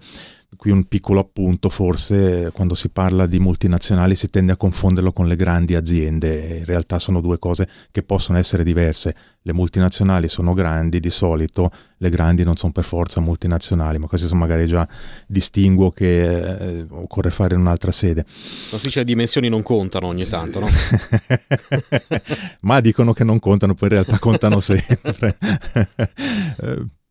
[0.58, 5.28] qui un piccolo appunto, forse quando si parla di multinazionali si tende a confonderlo con
[5.28, 9.16] le grandi aziende, in realtà sono due cose che possono essere diverse.
[9.42, 14.34] Le multinazionali sono grandi di solito, le grandi non sono per forza multinazionali, ma questo
[14.36, 14.88] magari già
[15.28, 18.26] distinguo che eh, occorre fare in un'altra sede.
[18.28, 20.68] Si dice le dimensioni non contano ogni tanto, no?
[22.62, 25.36] ma dicono che non contano, poi in realtà contano sempre.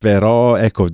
[0.02, 0.88] Però ecco,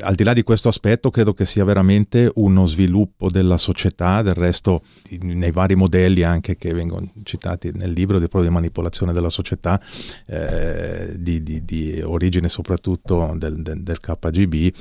[0.00, 4.32] al di là di questo aspetto credo che sia veramente uno sviluppo della società, del
[4.32, 4.84] resto
[5.20, 9.78] nei vari modelli anche che vengono citati nel libro di, di manipolazione della società,
[10.26, 14.74] eh, di, di, di, origine soprattutto del, del, del, KGB,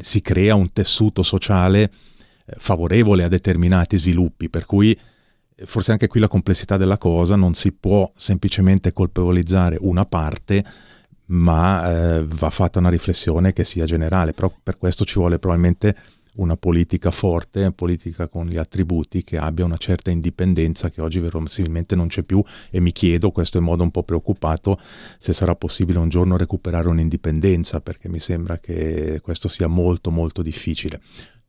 [0.00, 1.82] si crea un tessuto sociale
[2.46, 4.98] eh, favorevole a determinati sviluppi, per cui
[5.54, 10.64] eh, forse anche qui la complessità della cosa non si può semplicemente colpevolizzare una parte,
[11.26, 15.96] ma eh, va fatta una riflessione che sia generale, però per questo ci vuole probabilmente
[16.36, 21.18] una politica forte, una politica con gli attributi che abbia una certa indipendenza che oggi
[21.18, 24.78] verosimilmente non c'è più e mi chiedo, questo in modo un po' preoccupato,
[25.18, 30.42] se sarà possibile un giorno recuperare un'indipendenza perché mi sembra che questo sia molto molto
[30.42, 31.00] difficile.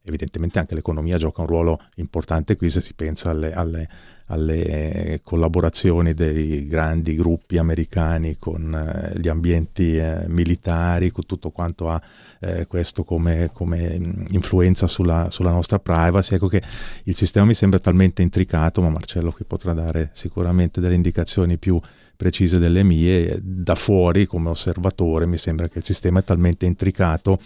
[0.03, 3.89] Evidentemente anche l'economia gioca un ruolo importante qui se si pensa alle, alle
[4.27, 11.89] alle collaborazioni dei grandi gruppi americani con eh, gli ambienti eh, militari, con tutto quanto
[11.89, 12.01] ha
[12.39, 16.35] eh, questo come, come influenza sulla, sulla, nostra privacy.
[16.35, 16.61] Ecco che
[17.03, 21.79] il sistema mi sembra talmente intricato, ma Marcello qui potrà dare sicuramente delle indicazioni più
[22.17, 23.39] precise delle mie.
[23.41, 27.39] Da fuori, come osservatore, mi sembra che il sistema è talmente intricato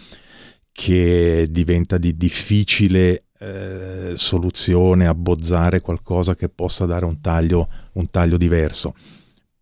[0.72, 8.36] che diventa di difficile eh, soluzione abbozzare qualcosa che possa dare un taglio, un taglio
[8.36, 8.94] diverso.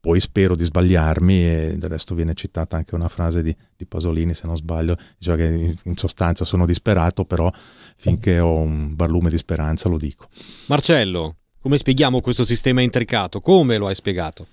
[0.00, 4.32] Poi spero di sbagliarmi e del resto viene citata anche una frase di, di Pasolini,
[4.32, 7.52] se non sbaglio, diceva che in, sostanza sono disperato, però
[7.96, 10.28] finché ho un barlume di speranza lo dico.
[10.66, 13.40] Marcello, come spieghiamo questo sistema intricato?
[13.40, 14.46] Come lo hai spiegato?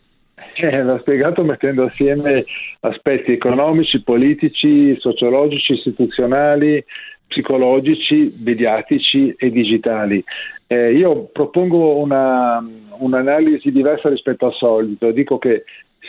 [0.60, 2.46] Eh, l'ha spiegato mettendo assieme
[2.82, 6.84] aspetti economici, politici, sociologici, istituzionali,
[7.28, 10.24] psicologici, mediatici e digitali.
[10.68, 12.64] Eh, io propongo una,
[13.00, 15.64] un'analisi diversa rispetto al solito, dico che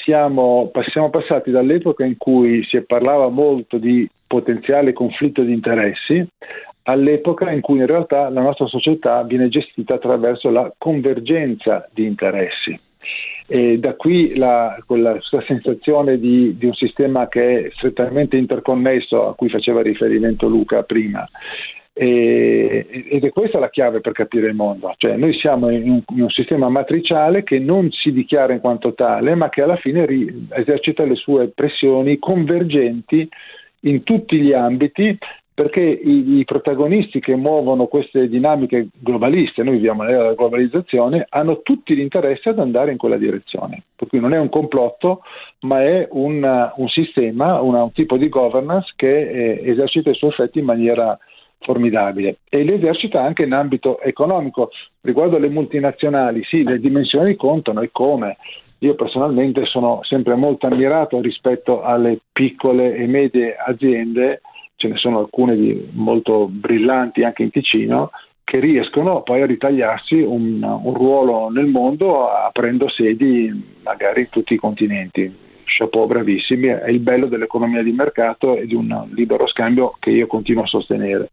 [0.04, 6.26] siamo, siamo passati dall'epoca in cui si parlava molto di potenziale conflitto di interessi
[6.82, 12.78] all'epoca in cui in realtà la nostra società viene gestita attraverso la convergenza di interessi.
[13.50, 19.34] E da qui la, quella sensazione di, di, un sistema che è strettamente interconnesso a
[19.34, 21.26] cui faceva riferimento Luca prima.
[21.94, 26.02] E, ed è questa la chiave per capire il mondo, cioè noi siamo in un,
[26.14, 30.04] in un, sistema matriciale che non si dichiara in quanto tale, ma che alla fine
[30.04, 33.26] ri, esercita le sue pressioni convergenti
[33.80, 35.18] in tutti gli ambiti
[35.59, 41.97] perché i, i, protagonisti che muovono queste dinamiche globaliste, noi viviamo nella globalizzazione, hanno tutti
[41.97, 43.83] l'interesse ad andare in quella direzione.
[43.97, 45.23] Per cui non è un complotto,
[45.62, 50.31] ma è un, un sistema, una, un tipo di governance che eh, esercita i suoi
[50.31, 51.18] effetti in maniera
[51.59, 54.71] formidabile e li esercita anche in ambito economico.
[55.01, 58.37] Riguardo alle multinazionali, sì, le dimensioni contano e come.
[58.83, 64.40] Io personalmente sono sempre molto ammirato rispetto alle piccole e medie aziende
[64.78, 68.10] ce ne sono alcune molto brillanti anche in Ticino,
[68.44, 74.54] che riescono poi a ritagliarsi un, un ruolo nel mondo aprendo sedi magari in tutti
[74.54, 75.46] i continenti.
[75.64, 80.28] Chapeau bravissimi, è il bello dell'economia di mercato e di un libero scambio che io
[80.28, 81.30] continuo a sostenere.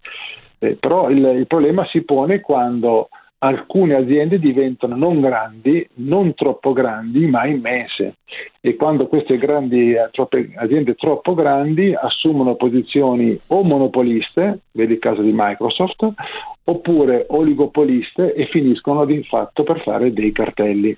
[0.58, 3.10] Eh, però il, il problema si pone quando
[3.46, 8.16] alcune aziende diventano non grandi, non troppo grandi, ma immense.
[8.60, 15.00] E quando queste grandi, eh, troppe, aziende troppo grandi assumono posizioni o monopoliste, vedi il
[15.00, 16.08] caso di Microsoft,
[16.64, 20.98] oppure oligopoliste e finiscono di fatto per fare dei cartelli.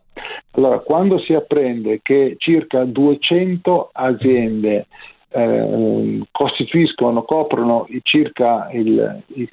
[0.52, 4.88] Allora, quando si apprende che circa 200 aziende
[5.30, 9.50] eh, costituiscono, coprono circa il, il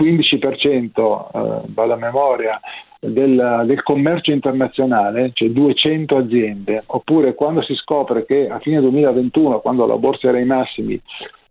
[0.00, 2.60] 15%, eh, vado a memoria,
[2.98, 9.60] del, del, commercio internazionale, cioè 200 aziende, oppure quando si scopre che a fine 2021,
[9.60, 11.00] quando la borsa era ai massimi,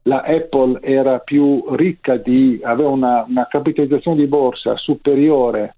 [0.03, 5.75] la Apple era più ricca di, aveva una, una capitalizzazione di borsa superiore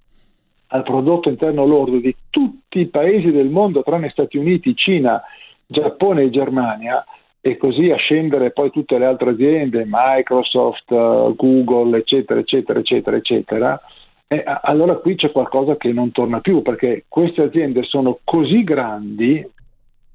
[0.68, 5.22] al prodotto interno lordo di tutti i paesi del mondo, tranne Stati Uniti, Cina,
[5.66, 7.04] Giappone e Germania,
[7.46, 13.18] e così a scendere poi tutte le altre aziende, Microsoft, eh, Google, eccetera, eccetera, eccetera,
[13.18, 13.82] eccetera,
[14.28, 19.46] e allora qui c'è qualcosa che non torna più, perché queste aziende sono così grandi,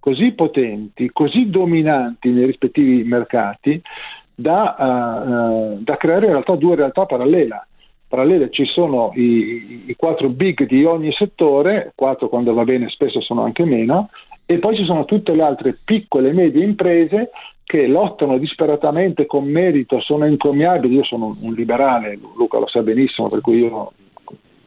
[0.00, 3.78] così potenti, così dominanti nei rispettivi mercati,
[4.34, 7.66] da, uh, da creare in realtà due realtà parallele
[8.08, 13.20] parallele ci sono i, i, quattro big di ogni settore, quattro quando va bene spesso
[13.20, 14.08] sono anche meno,
[14.50, 17.28] e poi ci sono tutte le altre piccole e medie imprese
[17.64, 20.94] che lottano disperatamente con merito, sono incommiabili.
[20.94, 23.92] Io sono un liberale, Luca lo sa benissimo, per cui io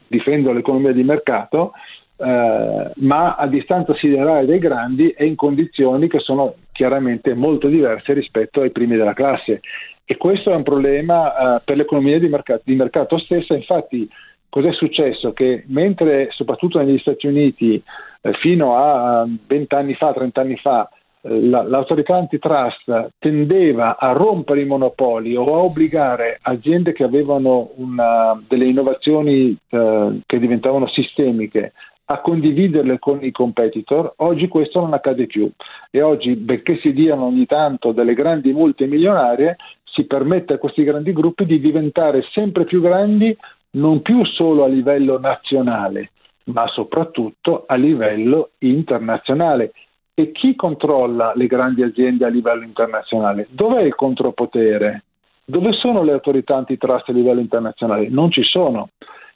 [0.06, 1.72] difendo l'economia di mercato,
[2.17, 8.13] eh, ma a distanza siderale dei grandi e in condizioni che sono chiaramente molto diverse
[8.13, 9.62] rispetto ai primi della classe.
[10.06, 13.56] E questo è un problema eh, per l'economia di mercato, di mercato stessa.
[13.56, 14.08] Infatti,
[14.52, 15.34] cos'è successo?
[15.34, 17.82] Che mentre soprattutto negli Stati Uniti
[18.22, 20.88] eh, fino a 20 anni fa, 30 anni fa,
[21.22, 28.40] eh, l'autorità antitrust tendeva a rompere i monopoli o a obbligare aziende che avevano una,
[28.48, 31.74] delle innovazioni eh, che diventavano sistemiche
[32.06, 35.50] a condividerle con i competitor, oggi questo non accade più
[35.90, 40.84] e oggi, benché si diano ogni tanto delle grandi multe milionarie, si permette a questi
[40.84, 43.36] grandi gruppi di diventare sempre più grandi
[43.72, 46.12] non più solo a livello nazionale,
[46.46, 49.74] ma soprattutto a livello internazionale.
[50.14, 53.48] E chi controlla le grandi aziende a livello internazionale?
[53.50, 55.04] Dov'è il contropotere?
[55.46, 58.10] Dove sono le autorità antitrust a livello internazionale?
[58.10, 58.90] Non ci sono.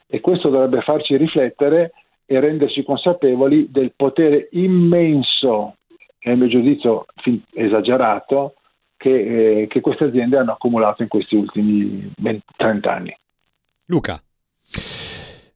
[0.08, 1.94] E questo dovrebbe farci riflettere
[2.26, 5.76] e renderci consapevoli del potere immenso,
[6.20, 7.06] e a mio giudizio
[7.54, 8.56] esagerato,
[8.98, 13.16] che, eh, che queste aziende hanno accumulato in questi ultimi 20, 30 anni.
[13.86, 14.22] Luca.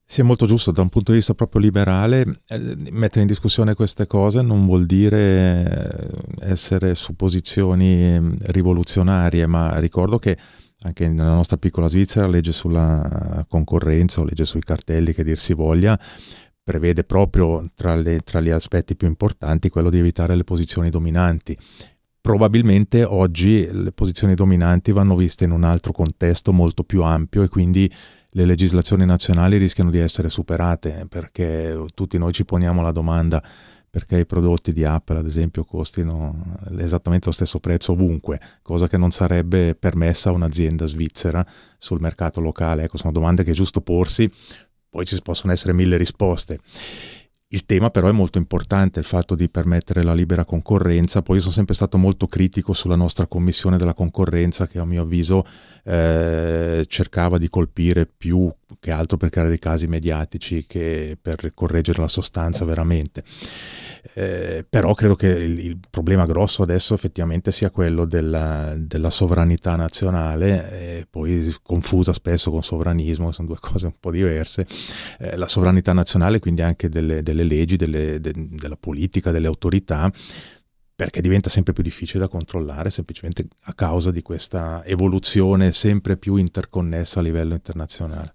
[0.04, 2.58] Sì, è molto giusto, da un punto di vista proprio liberale, eh,
[2.90, 9.78] mettere in discussione queste cose non vuol dire eh, essere su posizioni mm, rivoluzionarie, ma
[9.78, 10.36] ricordo che
[10.82, 15.52] anche nella nostra piccola Svizzera legge sulla concorrenza o legge sui cartelli che dir si
[15.52, 15.98] voglia,
[16.62, 21.56] prevede proprio tra, le, tra gli aspetti più importanti quello di evitare le posizioni dominanti
[22.20, 27.48] probabilmente oggi le posizioni dominanti vanno viste in un altro contesto molto più ampio e
[27.48, 27.90] quindi
[28.30, 33.42] le legislazioni nazionali rischiano di essere superate perché tutti noi ci poniamo la domanda
[33.90, 38.96] perché i prodotti di Apple ad esempio costino esattamente lo stesso prezzo ovunque, cosa che
[38.96, 41.44] non sarebbe permessa a un'azienda svizzera
[41.76, 42.84] sul mercato locale.
[42.84, 44.32] Ecco, sono domande che è giusto porsi,
[44.88, 46.60] poi ci possono essere mille risposte.
[47.52, 51.20] Il tema però è molto importante, il fatto di permettere la libera concorrenza.
[51.20, 55.02] Poi io sono sempre stato molto critico sulla nostra commissione della concorrenza che a mio
[55.02, 55.44] avviso
[55.82, 58.48] eh, cercava di colpire più
[58.80, 63.22] che altro per creare dei casi mediatici che per correggere la sostanza veramente.
[64.14, 69.76] Eh, però credo che il, il, problema grosso adesso effettivamente sia quello della, della sovranità
[69.76, 74.66] nazionale, eh, poi confusa spesso con sovranismo, sono due cose un po' diverse.
[75.18, 80.10] Eh, la sovranità nazionale, quindi anche delle, delle leggi, delle, de, della politica, delle autorità,
[80.94, 86.36] perché diventa sempre più difficile da controllare semplicemente a causa di questa evoluzione sempre più
[86.36, 88.34] interconnessa a livello internazionale.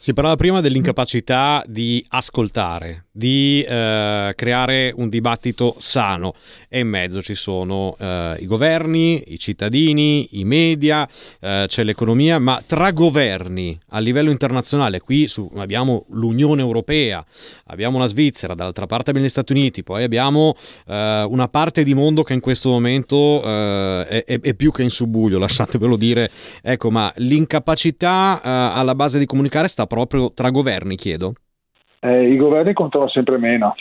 [0.00, 6.34] Si parlava prima dell'incapacità di ascoltare, di eh, creare un dibattito sano
[6.68, 11.08] e in mezzo ci sono eh, i governi, i cittadini, i media,
[11.40, 17.24] eh, c'è l'economia, ma tra governi a livello internazionale, qui su, abbiamo l'Unione Europea,
[17.66, 20.54] abbiamo la Svizzera, dall'altra parte abbiamo gli Stati Uniti, poi abbiamo
[20.86, 24.90] eh, una parte di mondo che in questo momento eh, è, è, più che in
[24.90, 26.30] subbuglio, lasciatemelo dire,
[26.62, 31.34] ecco, ma l'incapacità eh, alla base di comunicare sta proprio tra governi, chiedo?
[32.00, 33.74] Eh, I governi contano sempre meno,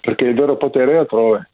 [0.00, 1.50] perché il vero potere è altrove.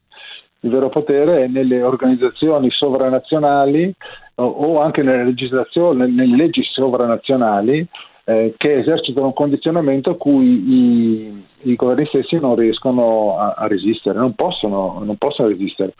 [0.60, 3.94] Il vero potere è nelle organizzazioni sovranazionali
[4.36, 7.86] o, o anche nelle legislazioni, nelle leggi sovranazionali
[8.24, 13.66] eh, che esercitano un condizionamento a cui i, i governi stessi non riescono a, a
[13.66, 15.94] resistere, non possono, non possono resistere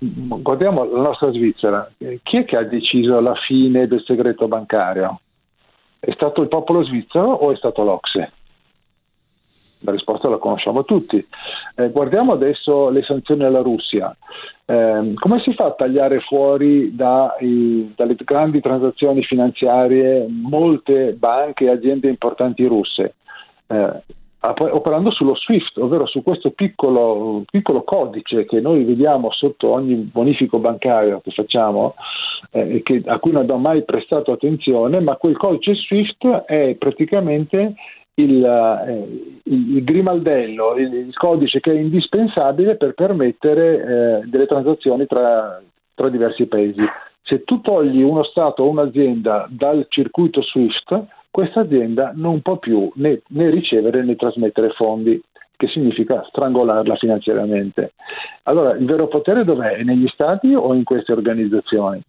[0.00, 1.90] guardiamo la nostra Svizzera,
[2.22, 5.20] chi è che ha deciso la fine del segreto bancario?
[5.98, 8.32] È stato il popolo svizzero o è stato l'Ocse?
[9.80, 11.24] La risposta la conosciamo tutti.
[11.76, 14.14] Eh, guardiamo adesso le sanzioni alla Russia.
[14.64, 21.70] Eh, come si fa a tagliare fuori dai, dalle grandi transazioni finanziarie molte banche e
[21.70, 23.14] aziende importanti russe?
[23.68, 24.02] Eh,
[24.40, 30.58] operando sullo SWIFT, ovvero su questo piccolo, piccolo, codice che noi vediamo sotto ogni bonifico
[30.58, 31.94] bancario che facciamo,
[32.52, 37.74] eh, che, a cui non abbiamo mai prestato attenzione, ma quel codice SWIFT è praticamente
[38.18, 45.06] il, eh, il grimaldello, il, il, codice che è indispensabile per permettere eh, delle transazioni
[45.06, 45.60] tra,
[45.94, 46.82] tra diversi paesi.
[47.22, 52.90] Se tu togli uno Stato o un'azienda dal circuito SWIFT, questa azienda non può più
[52.94, 55.20] né, né ricevere né trasmettere fondi
[55.56, 57.92] che significa strangolarla finanziariamente.
[58.44, 59.76] Allora, il vero potere dov'è?
[59.76, 62.00] È negli stati o in queste organizzazioni?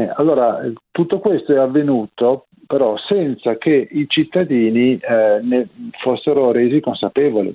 [0.00, 0.60] Eh, allora,
[0.90, 5.68] tutto questo è avvenuto però senza che i cittadini eh, ne
[6.00, 7.52] fossero resi consapevoli.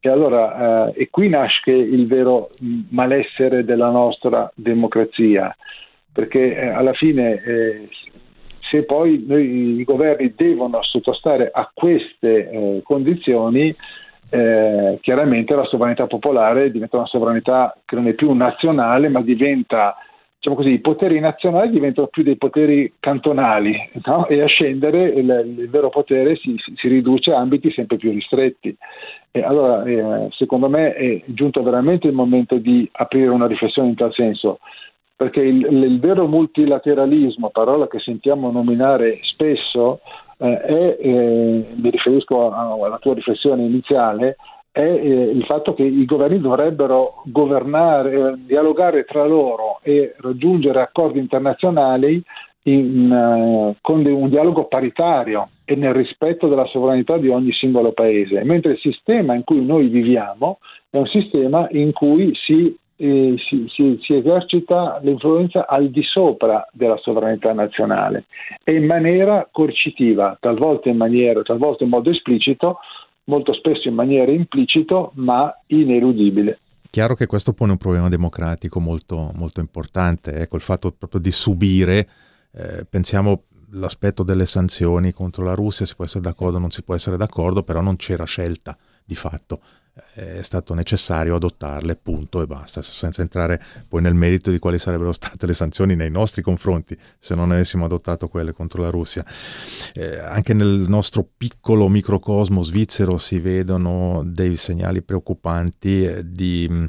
[0.00, 2.48] E allora, eh, e qui nasce il vero
[2.88, 5.54] malessere della nostra democrazia,
[6.10, 7.88] perché eh, alla fine eh,
[8.70, 13.74] se poi noi, i governi devono sottostare a queste eh, condizioni,
[15.00, 19.96] chiaramente la sovranità popolare diventa una sovranità che non è più nazionale, ma diventa,
[20.48, 24.26] diciamo così, i poteri nazionali diventano più dei poteri cantonali no?
[24.26, 28.74] e a scendere il, il vero potere si, si, riduce a ambiti sempre più ristretti.
[29.30, 33.94] E allora, eh, secondo me è giunto veramente il momento di aprire una riflessione in
[33.94, 34.58] tal senso
[35.14, 39.98] perché il, il, vero multilateralismo, parola che sentiamo nominare spesso,
[40.38, 44.36] eh, è, eh, mi riferisco alla tua riflessione iniziale,
[44.70, 50.80] è eh, il fatto che i governi dovrebbero governare, eh, dialogare tra loro e raggiungere
[50.80, 52.22] accordi internazionali
[52.62, 58.44] in, uh, con un dialogo paritario e nel rispetto della sovranità di ogni singolo paese,
[58.44, 60.58] mentre il sistema in cui noi viviamo
[60.90, 66.66] è un sistema in cui si eh, si, si, si, esercita l'influenza al di sopra
[66.72, 68.24] della sovranità nazionale
[68.64, 72.80] e in maniera coercitiva, talvolta in, maniera, talvolta in modo esplicito,
[73.28, 76.58] molto spesso in maniera implicito, ma ineludibile.
[76.90, 81.30] Chiaro che questo pone un problema democratico molto, molto importante, ecco il fatto proprio di
[81.30, 82.08] subire,
[82.52, 86.94] eh, pensiamo l'aspetto delle sanzioni contro la Russia si può essere d'accordo, non si può
[86.94, 89.60] essere d'accordo, però non c'era scelta di fatto
[90.14, 95.12] è stato necessario adottarle, punto e basta, senza entrare poi nel merito di quali sarebbero
[95.12, 99.24] state le sanzioni nei nostri confronti se non avessimo adottato quelle contro la Russia.
[99.94, 106.88] Eh, anche nel nostro piccolo microcosmo svizzero si vedono dei segnali preoccupanti eh, di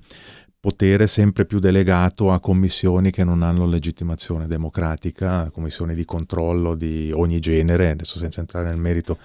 [0.60, 7.12] potere sempre più delegato a commissioni che non hanno legittimazione democratica, commissioni di controllo di
[7.14, 9.18] ogni genere, adesso senza entrare nel merito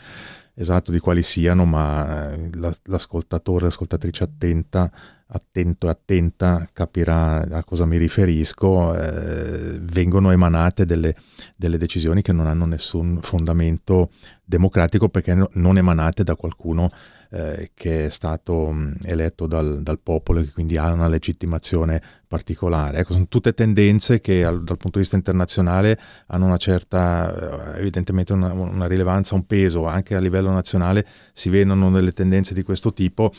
[0.54, 2.50] esatto di quali siano, ma eh,
[2.84, 4.90] l'ascoltatore, l'ascoltatrice attenta,
[5.26, 11.14] attento e attenta capirà a cosa mi riferisco, eh, vengono emanate delle,
[11.56, 14.10] delle, decisioni che non hanno nessun fondamento
[14.44, 16.90] democratico perché no, non emanate da qualcuno
[17.30, 22.00] eh, che è stato mh, eletto dal, dal, popolo e che quindi ha una legittimazione
[22.34, 22.98] particolare.
[22.98, 27.80] Ecco, sono tutte tendenze che al, dal punto di vista internazionale hanno una certa, eh,
[27.80, 32.64] evidentemente una, una, rilevanza, un peso, anche a livello nazionale si vedono delle tendenze di
[32.64, 33.32] questo tipo.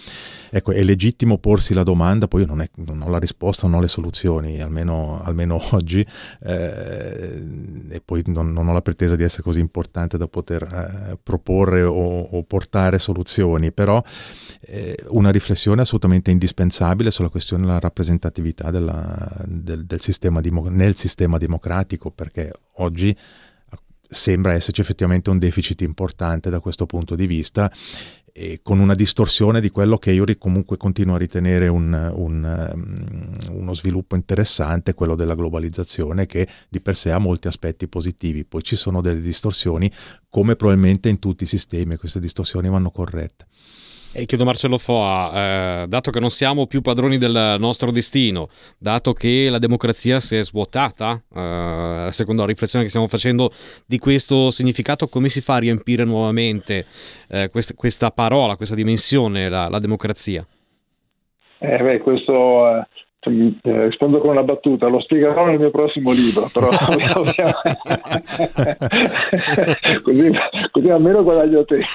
[0.50, 3.80] Ecco, è legittimo porsi la domanda, poi io non, è, non ho la risposta, non
[3.80, 6.06] ho le soluzioni, almeno, almeno oggi,
[6.44, 7.44] eh,
[7.90, 11.84] e poi non, non, ho la pretesa di essere così importante da poter eh, proporre
[11.84, 14.02] o, o, portare soluzioni, però
[14.62, 20.96] eh, una riflessione assolutamente indispensabile sulla questione della rappresentatività del della, del, del sistema nel
[20.96, 23.16] sistema democratico, perché oggi
[24.08, 27.72] sembra esserci effettivamente un deficit importante da questo punto di vista
[28.62, 33.74] con una distorsione di quello che io comunque continuo a ritenere un, un, um, uno
[33.74, 38.44] sviluppo interessante, quello della globalizzazione, che di per sé ha molti aspetti positivi.
[38.44, 39.90] Poi ci sono delle distorsioni,
[40.30, 43.46] come probabilmente in tutti i sistemi, queste distorsioni vanno corrette.
[44.18, 48.48] E chiedo Marcello Foa, eh, dato che non siamo più padroni del nostro destino,
[48.80, 53.52] dato che la democrazia si è svuotata, eh, secondo la riflessione che stiamo facendo
[53.86, 56.86] di questo significato, come si fa a riempire nuovamente
[57.28, 60.48] eh, questa, questa, parola, questa dimensione, la, la democrazia?
[61.58, 62.88] Eh beh, questo
[63.30, 66.70] eh, rispondo con una battuta, lo spiegherò nel mio prossimo libro, però
[70.04, 70.32] così,
[70.72, 71.86] così, almeno guadagno tempo.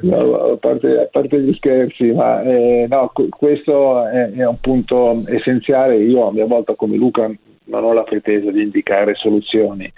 [0.00, 5.22] no, a, parte, a, parte, gli scherzi, ma eh, no, questo è, è, un punto
[5.26, 5.96] essenziale.
[5.96, 7.30] Io a mia volta come Luca
[7.64, 9.90] non ho la pretesa di indicare soluzioni,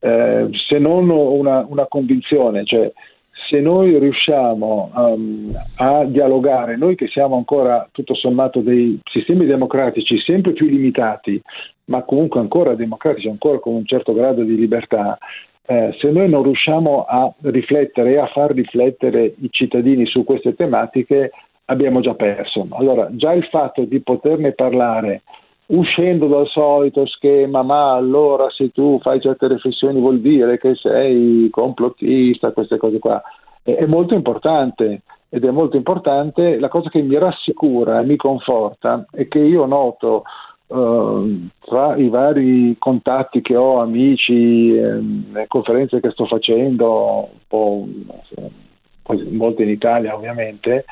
[0.00, 2.92] eh, se non una, una convinzione, cioè
[3.48, 10.18] se noi riusciamo um, a dialogare, noi che siamo ancora tutto sommato dei sistemi democratici
[10.18, 11.40] sempre più limitati,
[11.86, 15.18] ma comunque ancora democratici, ancora con un certo grado di libertà,
[15.66, 20.54] eh, se noi non riusciamo a riflettere e a far riflettere i cittadini su queste
[20.54, 21.30] tematiche,
[21.66, 22.66] abbiamo già perso.
[22.70, 25.22] Allora, già il fatto di poterne parlare
[25.66, 31.48] uscendo dal solito schema, ma allora se tu fai certe riflessioni vuol dire che sei
[31.50, 33.22] complottista, queste cose qua,
[33.62, 36.58] è molto importante ed è molto importante.
[36.58, 40.22] La cosa che mi rassicura e mi conforta è che io noto
[40.66, 47.86] uh, tra i vari contatti che ho, amici, eh, conferenze che sto facendo, un po',
[49.30, 50.84] molte in Italia ovviamente,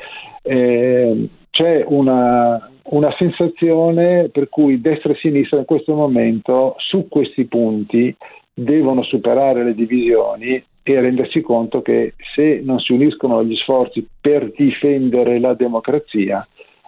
[0.42, 7.44] eh, c'è una, una sensazione per cui destra e sinistra in questo momento su questi
[7.44, 8.16] punti
[8.54, 14.50] devono superare le divisioni e rendersi conto che se non si uniscono gli sforzi per
[14.56, 16.46] difendere la democrazia,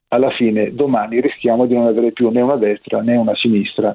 [0.09, 3.95] alla fine domani rischiamo di non avere più né una destra né una sinistra,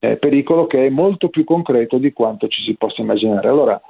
[0.00, 3.48] eh, pericolo che è molto più concreto di quanto ci si possa immaginare.
[3.48, 3.80] Allora,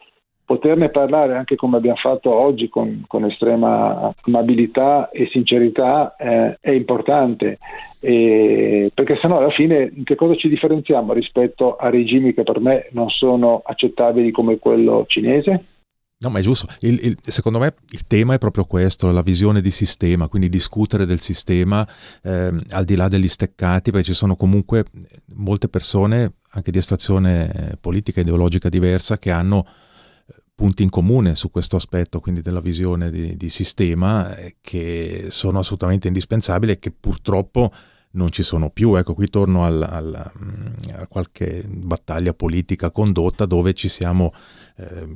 [0.50, 6.72] poterne parlare anche come abbiamo fatto oggi con, con estrema amabilità e sincerità eh, è
[6.72, 7.58] importante,
[8.00, 12.58] e, perché sennò alla fine in che cosa ci differenziamo rispetto a regimi che per
[12.58, 15.64] me non sono accettabili come quello cinese?
[16.18, 16.66] No, ma è giusto.
[16.80, 21.06] Il, il, secondo me il tema è proprio questo, la visione di sistema, quindi discutere
[21.06, 21.86] del sistema
[22.24, 24.82] eh, al di là degli steccati, perché ci sono comunque
[25.36, 29.64] molte persone, anche di estrazione politica e ideologica diversa, che hanno
[30.60, 35.60] punti in comune su questo aspetto, quindi della visione di, di sistema, eh, che sono
[35.60, 37.72] assolutamente indispensabili e che purtroppo
[38.10, 38.94] non ci sono più.
[38.94, 44.34] Ecco, qui torno al, al, mm, a qualche battaglia politica condotta dove ci siamo
[44.76, 45.08] eh,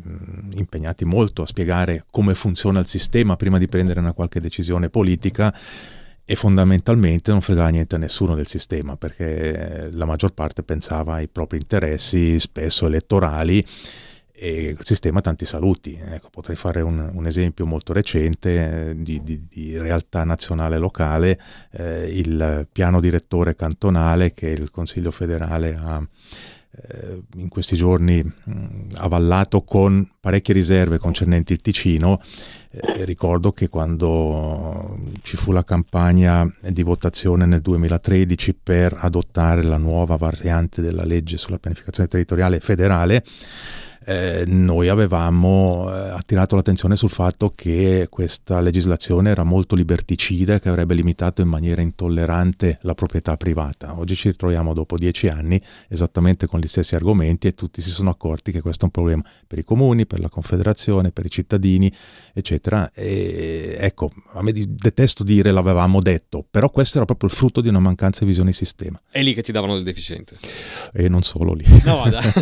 [0.52, 5.54] impegnati molto a spiegare come funziona il sistema prima di prendere una qualche decisione politica
[6.24, 11.28] e fondamentalmente non fregava niente a nessuno del sistema perché la maggior parte pensava ai
[11.28, 13.62] propri interessi, spesso elettorali
[14.36, 15.96] e sistema tanti saluti.
[16.02, 21.40] Ecco, potrei fare un, un, esempio molto recente eh, di, di, di, realtà nazionale locale,
[21.70, 26.04] eh, il piano direttore cantonale che il Consiglio federale ha
[26.76, 32.20] eh, in questi giorni mh, avallato con parecchie riserve concernenti il Ticino.
[32.70, 39.76] Eh, ricordo che quando ci fu la campagna di votazione nel 2013 per adottare la
[39.76, 43.22] nuova variante della legge sulla pianificazione territoriale federale,
[44.06, 50.60] eh, noi avevamo eh, attirato l'attenzione sul fatto che questa legislazione era molto liberticida e
[50.60, 53.98] che avrebbe limitato in maniera intollerante la proprietà privata.
[53.98, 58.10] Oggi ci ritroviamo dopo dieci anni esattamente con gli stessi argomenti e tutti si sono
[58.10, 61.92] accorti che questo è un problema per i comuni, per la Confederazione, per i cittadini,
[62.32, 62.90] eccetera.
[62.92, 67.68] E, ecco, a me detesto dire l'avevamo detto, però questo era proprio il frutto di
[67.68, 69.00] una mancanza di visione di sistema.
[69.08, 70.36] È lì che ti davano del deficiente.
[70.92, 71.64] E non solo lì.
[71.84, 72.32] No, dai.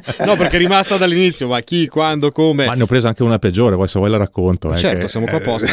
[0.24, 2.66] no, perché è rimasta dall'inizio, ma chi, quando, come.
[2.66, 4.72] Ma ne ho presa anche una peggiore, poi se vuoi la racconto.
[4.72, 5.68] Eh, certo, che, siamo qua apposta.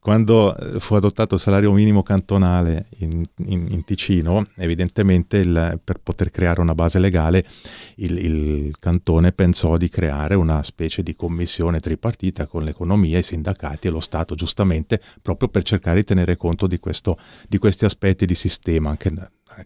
[0.00, 6.30] quando fu adottato il salario minimo cantonale in, in, in Ticino, evidentemente il, per poter
[6.30, 7.44] creare una base legale,
[7.96, 13.88] il, il cantone pensò di creare una specie di commissione tripartita con l'economia, i sindacati
[13.88, 17.18] e lo Stato, giustamente, proprio per cercare di tenere conto di, questo,
[17.48, 19.10] di questi aspetti di sistema, anche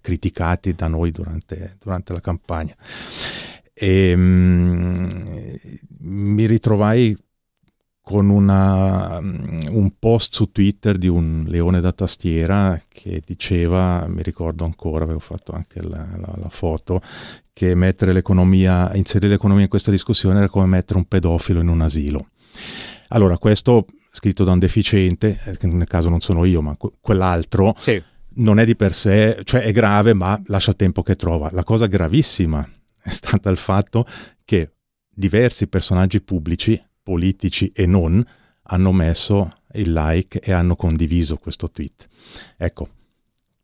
[0.00, 2.74] criticati da noi durante, durante la campagna.
[3.72, 5.08] E um,
[6.00, 7.16] mi ritrovai
[8.08, 14.64] con una, un post su Twitter di un leone da tastiera che diceva, mi ricordo
[14.64, 17.02] ancora, avevo fatto anche la, la, la foto,
[17.52, 21.82] che mettere l'economia, inserire l'economia in questa discussione era come mettere un pedofilo in un
[21.82, 22.30] asilo.
[23.08, 28.02] Allora, questo scritto da un deficiente, che nel caso non sono io, ma quell'altro, sì
[28.38, 31.50] non è di per sé, cioè è grave, ma lascia tempo che trova.
[31.52, 32.66] La cosa gravissima
[33.00, 34.06] è stata il fatto
[34.44, 34.72] che
[35.08, 38.24] diversi personaggi pubblici, politici e non,
[38.70, 42.06] hanno messo il like e hanno condiviso questo tweet.
[42.56, 42.88] Ecco,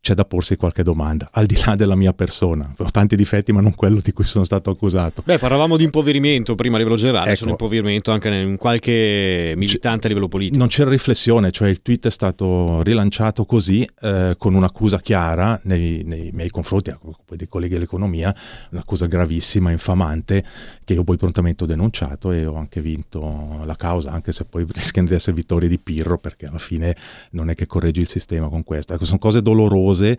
[0.05, 2.71] c'è da porsi qualche domanda, al di là della mia persona.
[2.77, 5.23] Ho tanti difetti, ma non quello di cui sono stato accusato.
[5.25, 9.55] Beh, parlavamo di impoverimento prima a livello generale, ecco, c'è un impoverimento anche in qualche
[9.57, 10.59] militante a livello politico.
[10.59, 16.03] Non c'era riflessione, cioè il tweet è stato rilanciato così, eh, con un'accusa chiara nei,
[16.05, 16.95] nei miei confronti,
[17.29, 18.31] dei colleghi dell'economia,
[18.73, 20.45] un'accusa gravissima, infamante,
[20.83, 24.67] che io poi prontamente ho denunciato e ho anche vinto la causa, anche se poi
[24.71, 26.95] rischiano di essere vittorie di Pirro, perché alla fine
[27.31, 28.93] non è che correggi il sistema con questo.
[28.93, 30.17] Ecco, sono cose dolorose cose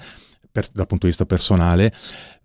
[0.50, 1.92] per, dal punto di vista personale,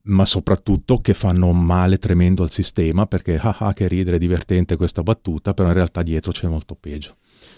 [0.04, 5.02] ma soprattutto che fanno male tremendo al sistema perché ah, ah che ridere, divertente questa
[5.02, 7.16] battuta, però in realtà dietro c'è molto peggio.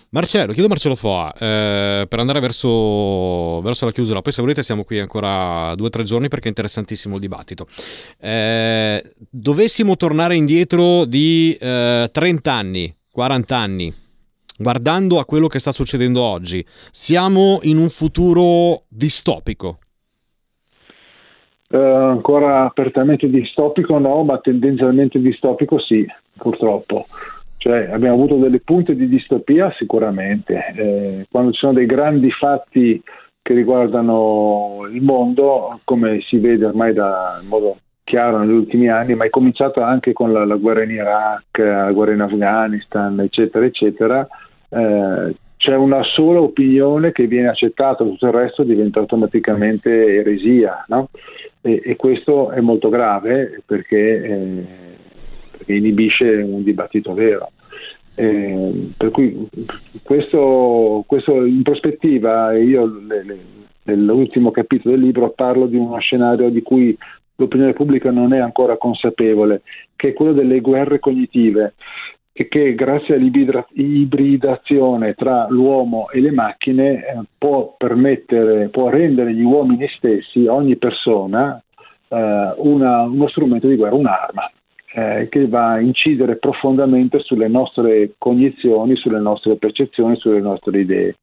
[0.10, 4.84] Marcello, chiedo Marcello Foa, eh, per andare verso, verso, la chiusura, poi se volete siamo
[4.84, 7.66] qui ancora due o tre giorni perché è interessantissimo il dibattito.
[8.20, 13.94] Eh, dovessimo tornare indietro di eh, 30 anni, 40 anni,
[14.64, 19.78] guardando a quello che sta succedendo oggi, siamo in un futuro distopico?
[21.70, 26.06] Uh, ancora apertamente distopico no, ma tendenzialmente distopico sì,
[26.38, 27.06] purtroppo.
[27.58, 30.74] Cioè, abbiamo avuto delle punte di distopia sicuramente.
[30.76, 33.02] Eh, quando ci sono dei grandi fatti
[33.42, 39.16] che riguardano il mondo, come si vede ormai da, in modo chiaro negli ultimi anni,
[39.16, 43.66] ma è cominciato anche con la, la guerra in Iraq, la guerra in Afghanistan, eccetera,
[43.66, 44.28] eccetera,
[44.74, 51.10] eh, c'è una sola opinione che viene accettata, tutto il resto diventa automaticamente eresia, no?
[51.62, 54.66] e, e, questo è molto grave perché, eh,
[55.52, 57.52] perché inibisce un dibattito vero.
[58.16, 59.48] Eh, per cui
[60.04, 63.38] questo, questo, in prospettiva io le, le,
[63.84, 66.96] nell'ultimo capitolo del libro parlo di uno scenario di cui
[67.38, 69.62] l'opinione pubblica non è ancora consapevole,
[69.96, 71.74] che è quello delle guerre cognitive
[72.34, 79.88] che grazie all'ibridazione tra l'uomo e le macchine eh, può permettere, può rendere gli uomini
[79.96, 81.62] stessi, ogni persona,
[82.08, 84.52] eh, una, uno strumento di guerra, un'arma.
[84.96, 91.16] Eh, che va a incidere profondamente sulle nostre cognizioni, sulle nostre percezioni, sulle nostre idee.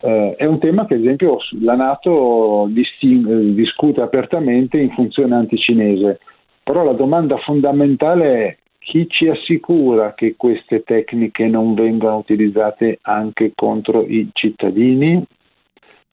[0.00, 6.20] Eh, è un tema che ad esempio la Nato disting- discute apertamente in funzione anticinese,
[6.62, 13.52] però la domanda fondamentale è chi ci assicura che queste tecniche non vengano utilizzate anche
[13.54, 15.22] contro i cittadini?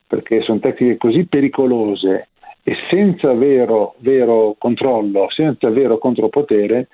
[0.08, 2.30] Perché sono tecniche così pericolose
[2.64, 6.88] e senza vero, vero controllo, senza vero contropotere,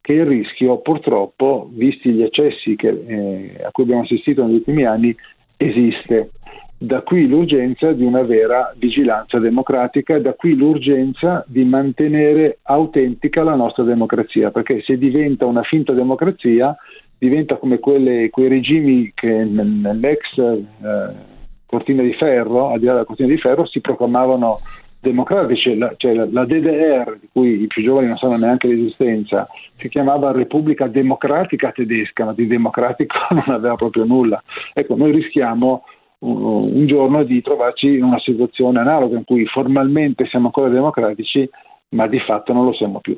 [0.00, 4.84] che il rischio purtroppo, visti gli eccessi che, eh, a cui abbiamo assistito negli ultimi
[4.84, 5.14] anni,
[5.56, 6.30] esiste.
[6.82, 13.54] Da qui l'urgenza di una vera vigilanza democratica, da qui l'urgenza di mantenere autentica la
[13.54, 16.74] nostra democrazia, perché se diventa una finta democrazia
[17.18, 20.64] diventa come quelle, quei regimi che nell'ex eh,
[21.66, 24.60] cortina di ferro, al di là della cortina di ferro, si proclamavano
[25.00, 29.90] democratici, la, cioè la, DDR, di cui i più giovani non sanno neanche l'esistenza, si
[29.90, 34.42] chiamava Repubblica Democratica Tedesca, ma di democratico non aveva proprio nulla.
[34.72, 35.84] Ecco, noi rischiamo
[36.20, 41.48] un, giorno di trovarci in una situazione analoga in cui formalmente siamo ancora democratici,
[41.90, 43.16] ma di fatto non lo siamo più.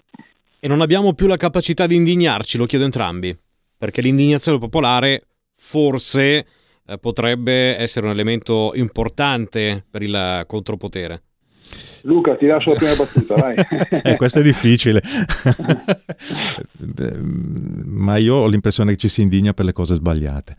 [0.60, 3.36] E non abbiamo più la capacità di indignarci, lo chiedo entrambi,
[3.76, 5.22] perché l'indignazione popolare
[5.56, 6.46] forse
[6.86, 11.22] eh, potrebbe essere un elemento importante per il contropotere.
[12.02, 13.54] Luca, ti lascio la prima battuta, vai.
[14.02, 15.00] eh, questo è difficile.
[17.84, 20.54] Ma io ho l'impressione che ci si indigna per le cose sbagliate.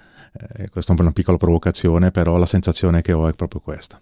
[0.57, 3.99] Eh, questa è una piccola provocazione, però la sensazione che ho è proprio questa.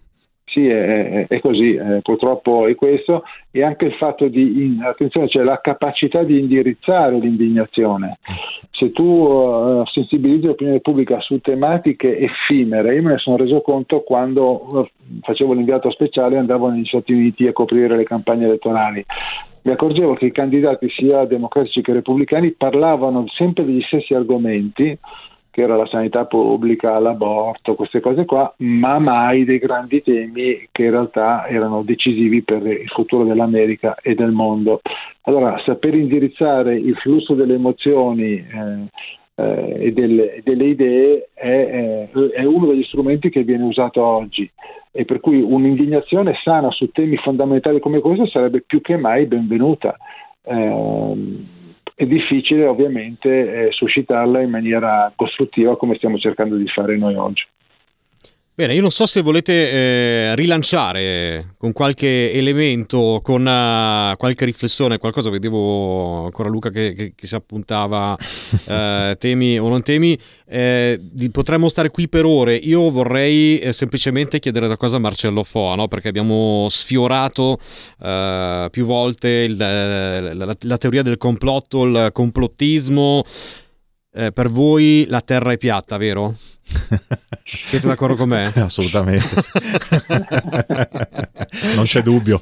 [0.52, 5.44] Sì, è, è così, eh, purtroppo è questo, e anche il fatto di, attenzione, cioè
[5.44, 8.18] la capacità di indirizzare l'indignazione.
[8.70, 14.02] Se tu uh, sensibilizzi l'opinione pubblica su tematiche effimere, io me ne sono reso conto
[14.02, 14.86] quando uh,
[15.22, 19.04] facevo l'inviato speciale e andavo negli Stati Uniti a coprire le campagne elettorali
[19.64, 24.98] mi accorgevo che i candidati sia democratici che repubblicani parlavano sempre degli stessi argomenti,
[25.52, 30.84] che era la sanità pubblica, l'aborto, queste cose qua, ma mai dei grandi temi che
[30.84, 34.80] in realtà erano decisivi per il futuro dell'America e del mondo.
[35.24, 38.88] Allora, saper indirizzare il flusso delle emozioni eh,
[39.34, 44.50] eh, e delle, delle, idee è, è, uno degli strumenti che viene usato oggi
[44.90, 49.96] e per cui un'indignazione sana su temi fondamentali come questo sarebbe più che mai benvenuta.
[50.44, 51.60] Eh,
[52.02, 57.46] è difficile ovviamente eh, suscitarla in maniera costruttiva come stiamo cercando di fare noi oggi.
[58.54, 64.98] Bene, io non so se volete eh, rilanciare con qualche elemento, con uh, qualche riflessione,
[64.98, 68.14] qualcosa, vedevo ancora Luca che, che, che si appuntava
[68.68, 72.54] eh, temi o non temi, eh, di, potremmo stare qui per ore.
[72.54, 75.88] Io vorrei eh, semplicemente chiedere una cosa a Marcello Foa, no?
[75.88, 77.58] perché abbiamo sfiorato
[78.02, 83.24] eh, più volte il, la, la, la teoria del complotto, il complottismo.
[84.14, 86.36] Eh, per voi la Terra è piatta, vero?
[87.64, 88.44] Siete d'accordo con me?
[88.56, 89.26] Assolutamente.
[91.74, 92.38] non c'è dubbio.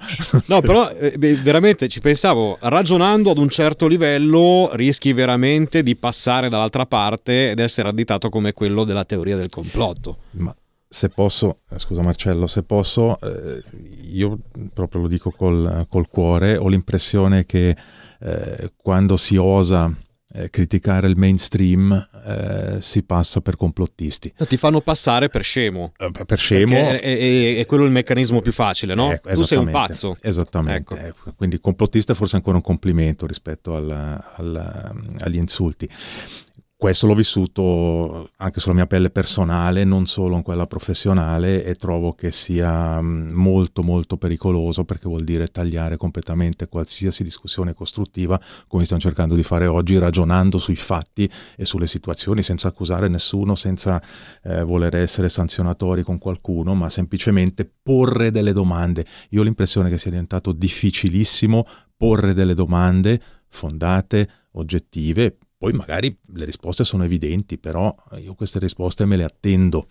[0.47, 6.49] no, però eh, veramente ci pensavo, ragionando ad un certo livello rischi veramente di passare
[6.49, 10.19] dall'altra parte ed essere additato come quello della teoria del complotto.
[10.33, 10.53] Ma
[10.89, 13.63] se posso, eh, scusa Marcello, se posso, eh,
[14.11, 14.39] io
[14.75, 17.77] proprio lo dico col, col, cuore, ho l'impressione che
[18.19, 19.89] eh, quando si osa
[20.33, 24.33] eh, criticare il mainstream eh, si passa per complottisti.
[24.37, 25.93] Ti fanno passare per scemo.
[25.99, 26.77] Eh, per scemo.
[26.77, 29.13] È, è, è, quello il meccanismo più facile, no?
[29.13, 30.17] Eh, tu sei un pazzo.
[30.21, 30.95] Esattamente.
[30.95, 31.29] Ecco.
[31.29, 35.89] Eh, quindi complottista è forse ancora un complimento rispetto al, al, agli insulti
[36.81, 42.15] questo l'ho vissuto anche sulla mia pelle personale, non solo in quella professionale e trovo
[42.15, 49.03] che sia molto molto pericoloso perché vuol dire tagliare completamente qualsiasi discussione costruttiva come stiamo
[49.03, 54.03] cercando di fare oggi ragionando sui fatti e sulle situazioni senza accusare nessuno, senza
[54.43, 59.05] eh, voler essere sanzionatori con qualcuno, ma semplicemente porre delle domande.
[59.33, 63.21] Io ho l'impressione che sia diventato difficilissimo porre delle domande
[63.51, 69.89] fondate, oggettive, poi magari le risposte sono evidenti, però io queste risposte me le attendo.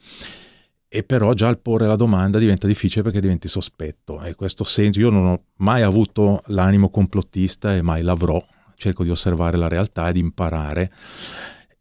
[0.88, 4.20] E però già al porre la domanda diventa difficile perché diventi sospetto.
[4.24, 8.44] E questo senso, io non ho mai avuto l'animo complottista e mai l'avrò.
[8.78, 10.92] Cerco di osservare la realtà e di imparare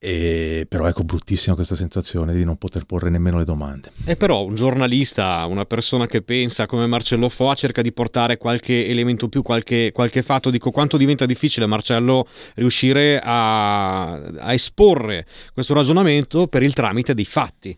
[0.00, 3.90] e, però ecco bruttissima questa sensazione di non poter porre nemmeno le domande.
[4.06, 8.86] E però un giornalista, una persona che pensa come Marcello Foa cerca di portare qualche
[8.86, 10.50] elemento più, qualche, qualche fatto.
[10.50, 17.24] Dico quanto diventa difficile Marcello riuscire a, a esporre questo ragionamento per il tramite dei
[17.24, 17.76] fatti.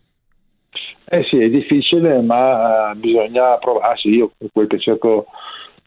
[1.13, 4.09] Eh sì, è difficile, ma bisogna provarsi.
[4.09, 5.25] Io quel che cerco,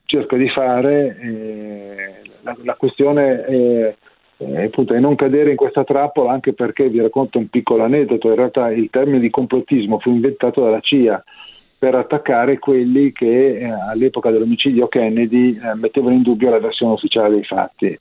[0.04, 3.96] cerco di fare, eh, la, la, questione è
[4.38, 8.28] eh, appunto, e non cadere in questa trappola anche perché vi racconto un piccolo aneddoto,
[8.28, 11.22] in realtà il termine di complottismo fu inventato dalla CIA
[11.78, 17.34] per attaccare quelli che eh, all'epoca dell'omicidio Kennedy eh, mettevano in dubbio la versione ufficiale
[17.34, 17.98] dei fatti.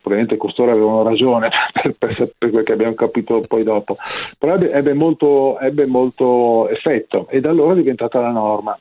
[0.00, 3.96] Probabilmente costoro avevano ragione per, per, per, quel che abbiamo capito poi dopo,
[4.38, 8.76] però ebbe, ebbe, molto, ebbe molto effetto e da allora è diventata la norma.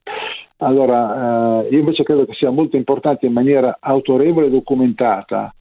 [0.58, 5.54] Allora, eh, io invece credo che sia molto importante in maniera autorevole e documentata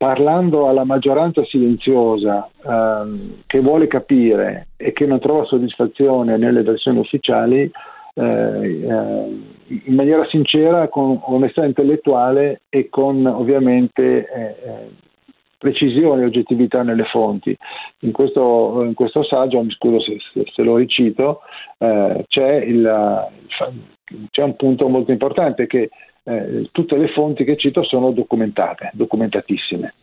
[0.00, 7.00] parlando alla maggioranza silenziosa ehm, che vuole capire e che non trova soddisfazione nelle versioni
[7.00, 7.70] ufficiali,
[8.14, 9.38] eh, eh,
[9.84, 15.08] in maniera sincera, con onestà intellettuale e con ovviamente eh, eh
[15.58, 17.54] precisione e oggettività nelle fonti.
[17.98, 21.42] In questo, in questo saggio, mi scuso se, se, se lo ricito,
[21.76, 23.28] eh, c'è il,
[24.30, 25.90] c'è un punto molto importante che
[26.30, 29.94] eh, tutte le fonti che cito sono documentate, documentatissime.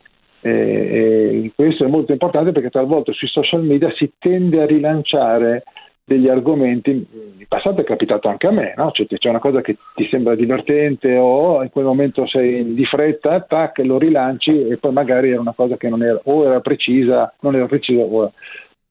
[0.42, 5.64] E, e questo è molto importante perché talvolta sui social media si tende a rilanciare
[6.08, 8.92] degli argomenti, in passato è capitato anche a me, no?
[8.92, 13.42] cioè, c'è una cosa che ti sembra divertente o in quel momento sei di fretta,
[13.42, 17.34] tac, lo rilanci e poi magari era una cosa che non era, o era precisa,
[17.42, 18.32] non era precisa, o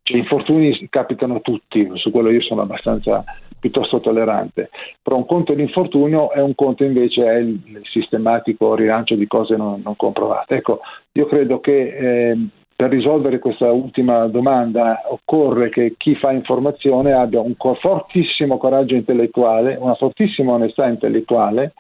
[0.03, 3.24] cioè, infortuni capitano tutti, su quello io sono abbastanza
[3.67, 4.71] piuttosto tollerante,
[5.03, 9.57] però un conto è l'infortunio e un conto invece è il, sistematico rilancio di cose
[9.57, 10.57] non, non, comprovate.
[10.57, 10.81] Ecco,
[11.12, 12.37] io credo che eh,
[12.75, 19.77] per risolvere questa ultima domanda occorre che chi fa informazione abbia un fortissimo coraggio intellettuale,
[19.81, 21.73] una fortissima onestà intellettuale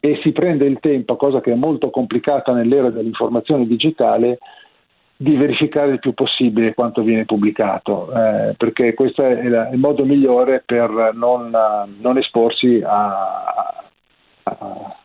[0.00, 4.38] e si prende il tempo, cosa che è molto complicata nell'era dell'informazione digitale,
[5.16, 10.62] di verificare il più possibile quanto viene pubblicato, eh, perché questo è il modo migliore
[10.64, 11.50] per non,
[12.00, 13.82] non esporsi a,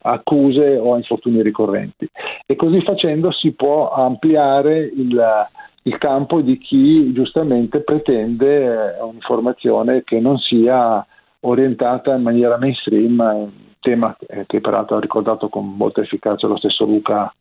[0.02, 2.10] accuse o a infortuni ricorrenti.
[2.46, 5.48] E così facendo si può ampliare il,
[5.84, 11.06] il campo di chi giustamente pretende eh, un'informazione che non sia
[11.42, 13.50] orientata in maniera mainstream,
[13.80, 17.34] tema che peraltro ha ricordato con molta efficacia lo stesso Luca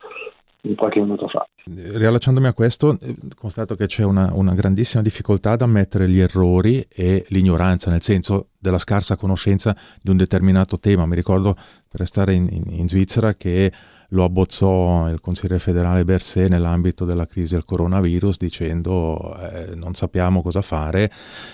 [0.76, 1.46] qualche minuto fa.
[1.64, 2.98] Riallacciandomi a questo,
[3.36, 8.48] constato che c'è una, una, grandissima difficoltà ad ammettere gli errori e l'ignoranza, nel senso
[8.58, 11.06] della scarsa conoscenza di un determinato tema.
[11.06, 13.72] Mi ricordo per restare in, in, in Svizzera che
[14.11, 20.42] lo abbozzò il consigliere federale Berset nell'ambito della crisi del coronavirus dicendo eh, non sappiamo
[20.42, 21.11] cosa fare,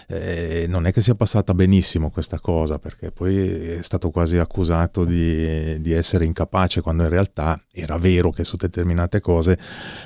[0.09, 5.05] eh, non è che sia passata benissimo questa cosa perché poi è stato quasi accusato
[5.05, 9.59] di, di essere incapace quando in realtà era vero che su determinate cose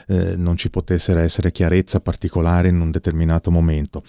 [0.08, 4.02] eh, non ci potesse essere chiarezza particolare in un determinato momento.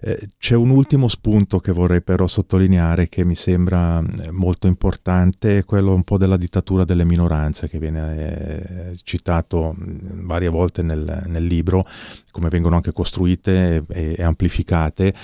[0.00, 5.64] Eh, c'è un ultimo spunto che vorrei però sottolineare che mi sembra eh, molto importante,
[5.64, 11.44] quello un po' della dittatura delle minoranze che viene eh, citato varie volte nel, nel,
[11.44, 11.86] libro,
[12.30, 15.14] come vengono anche costruite e, e amplificate.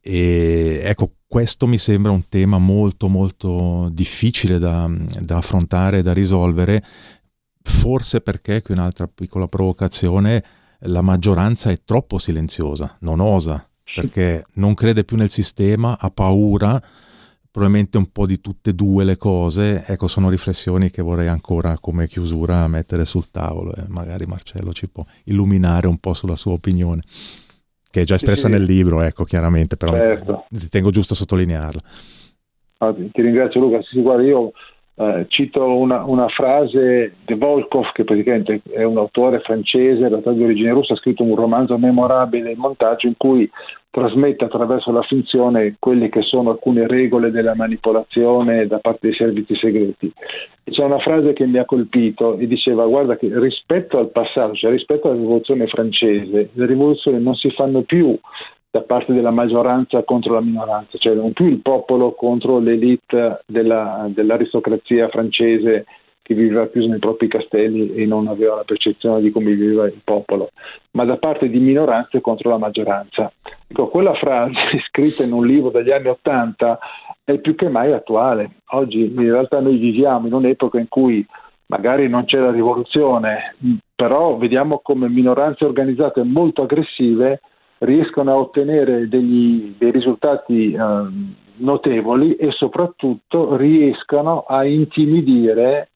[0.00, 4.90] E ecco, questo mi sembra un tema molto molto difficile da,
[5.20, 6.84] da affrontare e da risolvere,
[7.62, 10.44] forse perché, qui un'altra piccola provocazione,
[10.86, 16.82] la maggioranza è troppo silenziosa, non osa, perché non crede più nel sistema, ha paura
[17.52, 19.84] probabilmente un po' di tutte e due le cose.
[19.86, 24.88] Ecco, sono riflessioni che vorrei ancora come chiusura mettere sul tavolo e magari Marcello ci
[24.88, 27.02] può illuminare un po' sulla sua opinione,
[27.90, 30.46] che è già espressa sì, nel libro, ecco, chiaramente, però certo.
[30.50, 31.80] ritengo giusto sottolinearla.
[32.78, 34.50] Ah, ti ringrazio Luca, sì, guarda, io
[34.94, 40.32] eh, cito una, una, frase di Volkov, che praticamente è un autore francese, in realtà
[40.32, 43.50] di origine russa, ha scritto un romanzo memorabile in montaggio in cui
[43.90, 49.54] trasmette attraverso la finzione quelle che sono alcune regole della manipolazione da parte dei servizi
[49.54, 50.12] segreti.
[50.64, 54.54] E c'è una frase che mi ha colpito e diceva guarda che rispetto al passato,
[54.54, 58.18] cioè rispetto alla rivoluzione francese, le rivoluzioni non si fanno più
[58.72, 64.08] da parte della maggioranza contro la minoranza, cioè non più il popolo contro l'elite della,
[64.08, 65.84] dell'aristocrazia francese
[66.22, 70.00] che viveva più nei propri castelli e non aveva la percezione di come viveva il
[70.02, 70.52] popolo,
[70.92, 73.30] ma da parte di minoranze contro la maggioranza.
[73.66, 74.54] Ecco, quella frase
[74.88, 76.78] scritta in un libro degli anni Ottanta
[77.24, 78.52] è più che mai attuale.
[78.70, 81.26] Oggi in realtà noi viviamo in un'epoca in cui
[81.66, 83.54] magari non c'è la rivoluzione,
[83.94, 87.40] però vediamo come minoranze organizzate molto aggressive
[87.82, 90.78] riescono a ottenere degli, dei risultati eh,
[91.56, 95.88] notevoli e soprattutto riescono a intimidire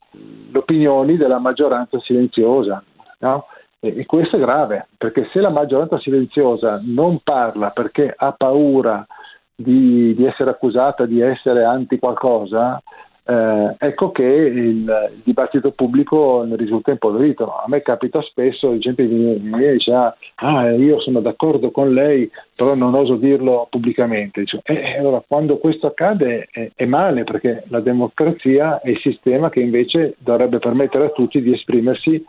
[0.51, 2.83] le opinioni della maggioranza silenziosa.
[3.21, 3.47] No?
[3.81, 9.07] E, e questo è grave, perché se la maggioranza silenziosa non parla perché ha paura
[9.55, 12.83] di, di essere accusata di essere anti qualcosa,
[13.29, 17.57] eh, ecco che il, il, dibattito pubblico ne risulta impoverito.
[17.57, 22.31] A me capita spesso di gente mi dice ah, ah, io sono d'accordo con lei,
[22.55, 24.41] però non oso dirlo pubblicamente.
[24.41, 29.51] Dice, eh, allora quando questo accade è, è, male perché la democrazia è il sistema
[29.51, 32.25] che invece dovrebbe permettere a tutti di esprimersi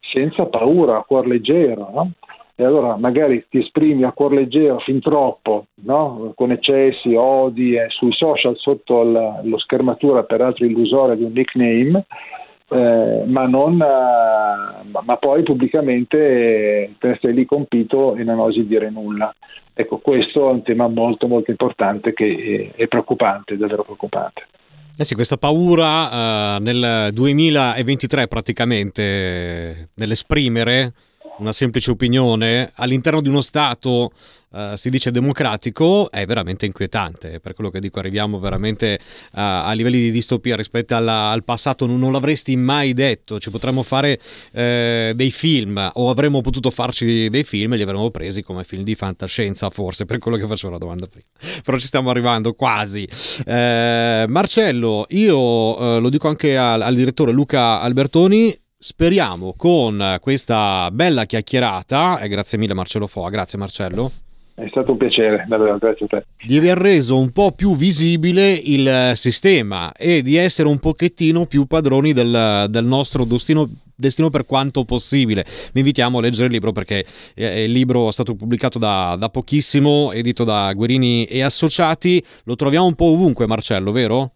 [0.00, 1.90] senza paura, a cuor leggero.
[1.94, 2.10] No?
[2.60, 6.34] E allora magari ti esprimi a cuor leggero fin troppo, no?
[6.36, 12.04] con eccessi, odi eh, sui social sotto la, lo schermatura peraltro illusoria di un nickname,
[12.68, 18.90] eh, ma, non, eh, ma, poi pubblicamente te stai lì compito e non osi dire
[18.90, 19.34] nulla.
[19.72, 24.46] Ecco, questo è un tema molto molto importante che è, è preoccupante, davvero preoccupante.
[24.98, 30.92] Eh sì, questa paura uh, nel 2023 praticamente nell'esprimere
[31.40, 34.12] una semplice opinione, all'interno di uno Stato
[34.50, 37.40] uh, si dice democratico, è veramente inquietante.
[37.40, 41.86] Per quello che dico, arriviamo veramente uh, a livelli di distopia rispetto alla, al passato,
[41.86, 43.40] non, non, l'avresti mai detto.
[43.40, 44.20] Ci potremmo fare
[44.52, 48.82] uh, dei film, o avremmo potuto farci dei film e li avremmo presi come film
[48.82, 51.26] di fantascienza, forse, per quello che facevo la domanda prima.
[51.64, 53.08] Però ci stiamo arrivando quasi.
[53.46, 62.18] Marcello, io lo dico anche al, al direttore Luca Albertoni, speriamo con questa bella chiacchierata,
[62.18, 64.10] e grazie mille Marcello Foa, grazie Marcello.
[64.54, 66.24] È stato un piacere, davvero, grazie a te.
[66.46, 71.66] Di aver reso un po' più visibile il sistema e di essere un pochettino più
[71.66, 75.44] padroni del, del nostro destino, destino, per quanto possibile.
[75.72, 77.04] Vi invitiamo a leggere il libro perché
[77.34, 82.22] eh, il libro è stato pubblicato da, da pochissimo, edito da Guerini e Associati.
[82.44, 84.32] Lo troviamo un po' ovunque, Marcello, vero?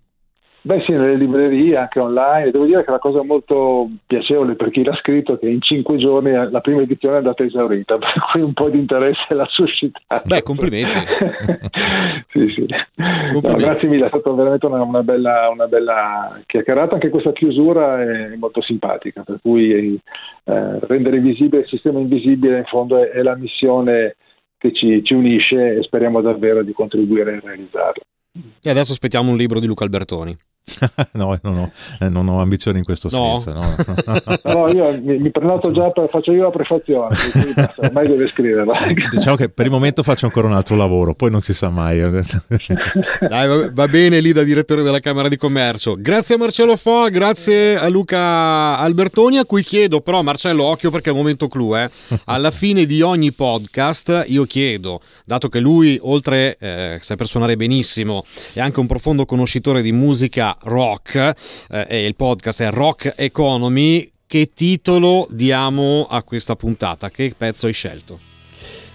[0.67, 2.51] Beh sì, nelle librerie, anche online.
[2.51, 5.99] Devo dire che la cosa molto piacevole per chi l'ha scritto è che in cinque
[5.99, 10.23] giorni la prima edizione è andata esaurita, per cui un po' di interesse l'ha suscitato.
[10.25, 10.97] Beh, complimenti.
[12.33, 12.67] sì, sì.
[12.97, 13.47] Complimenti.
[13.47, 16.95] No, grazie mille, è stata veramente una, una, bella, una, bella, chiacchierata.
[16.95, 22.65] Anche questa chiusura è molto simpatica, per cui eh, rendere visibile il sistema invisibile in
[22.65, 24.17] fondo è, è la missione
[24.57, 28.03] che ci, ci unisce e speriamo davvero di contribuire a realizzarla.
[28.63, 30.35] E adesso aspettiamo un libro di Luca Albertoni.
[31.13, 33.39] no, non ho, eh, non ho, ambizioni in questo no.
[33.39, 33.53] senso.
[33.53, 33.75] No,
[34.55, 37.15] no io mi, mi, prenoto già, per, faccio io la prefazione,
[37.77, 38.75] ormai deve scriverla.
[39.13, 42.01] Diciamo che per il momento faccio ancora un altro lavoro, poi non si sa mai.
[42.01, 45.97] Dai, va, va, bene lì da direttore della Camera di Commercio.
[45.99, 51.11] Grazie a Marcello Fo, grazie a Luca Albertoni, a cui chiedo però, Marcello, occhio perché
[51.11, 51.91] è il momento clou, eh.
[52.25, 58.25] alla fine di ogni podcast io chiedo, dato che lui, oltre eh, sa suonare benissimo,
[58.53, 61.35] è anche un profondo conoscitore di musica rock
[61.71, 64.11] eh, e il podcast è Rock Economy.
[64.27, 67.11] Che titolo diamo a questa puntata?
[67.11, 68.19] Che pezzo hai scelto?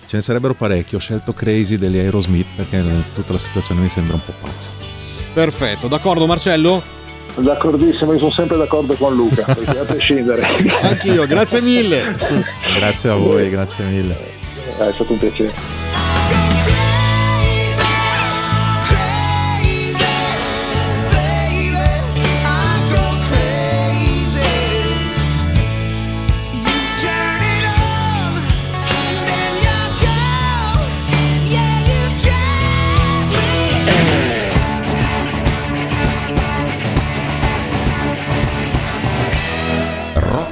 [0.08, 2.82] Ce ne sarebbero parecchi, ho scelto Crazy degli Aerosmith perché
[3.14, 4.72] tutta la situazione mi sembra un po' pazza.
[5.34, 6.82] Perfetto, d'accordo Marcello?
[7.36, 10.42] D'accordissimo, io sono sempre d'accordo con Luca, a prescindere.
[10.82, 12.16] Anch'io, grazie mille.
[12.76, 14.14] grazie a voi, grazie mille.
[14.16, 15.54] È stato un piacere.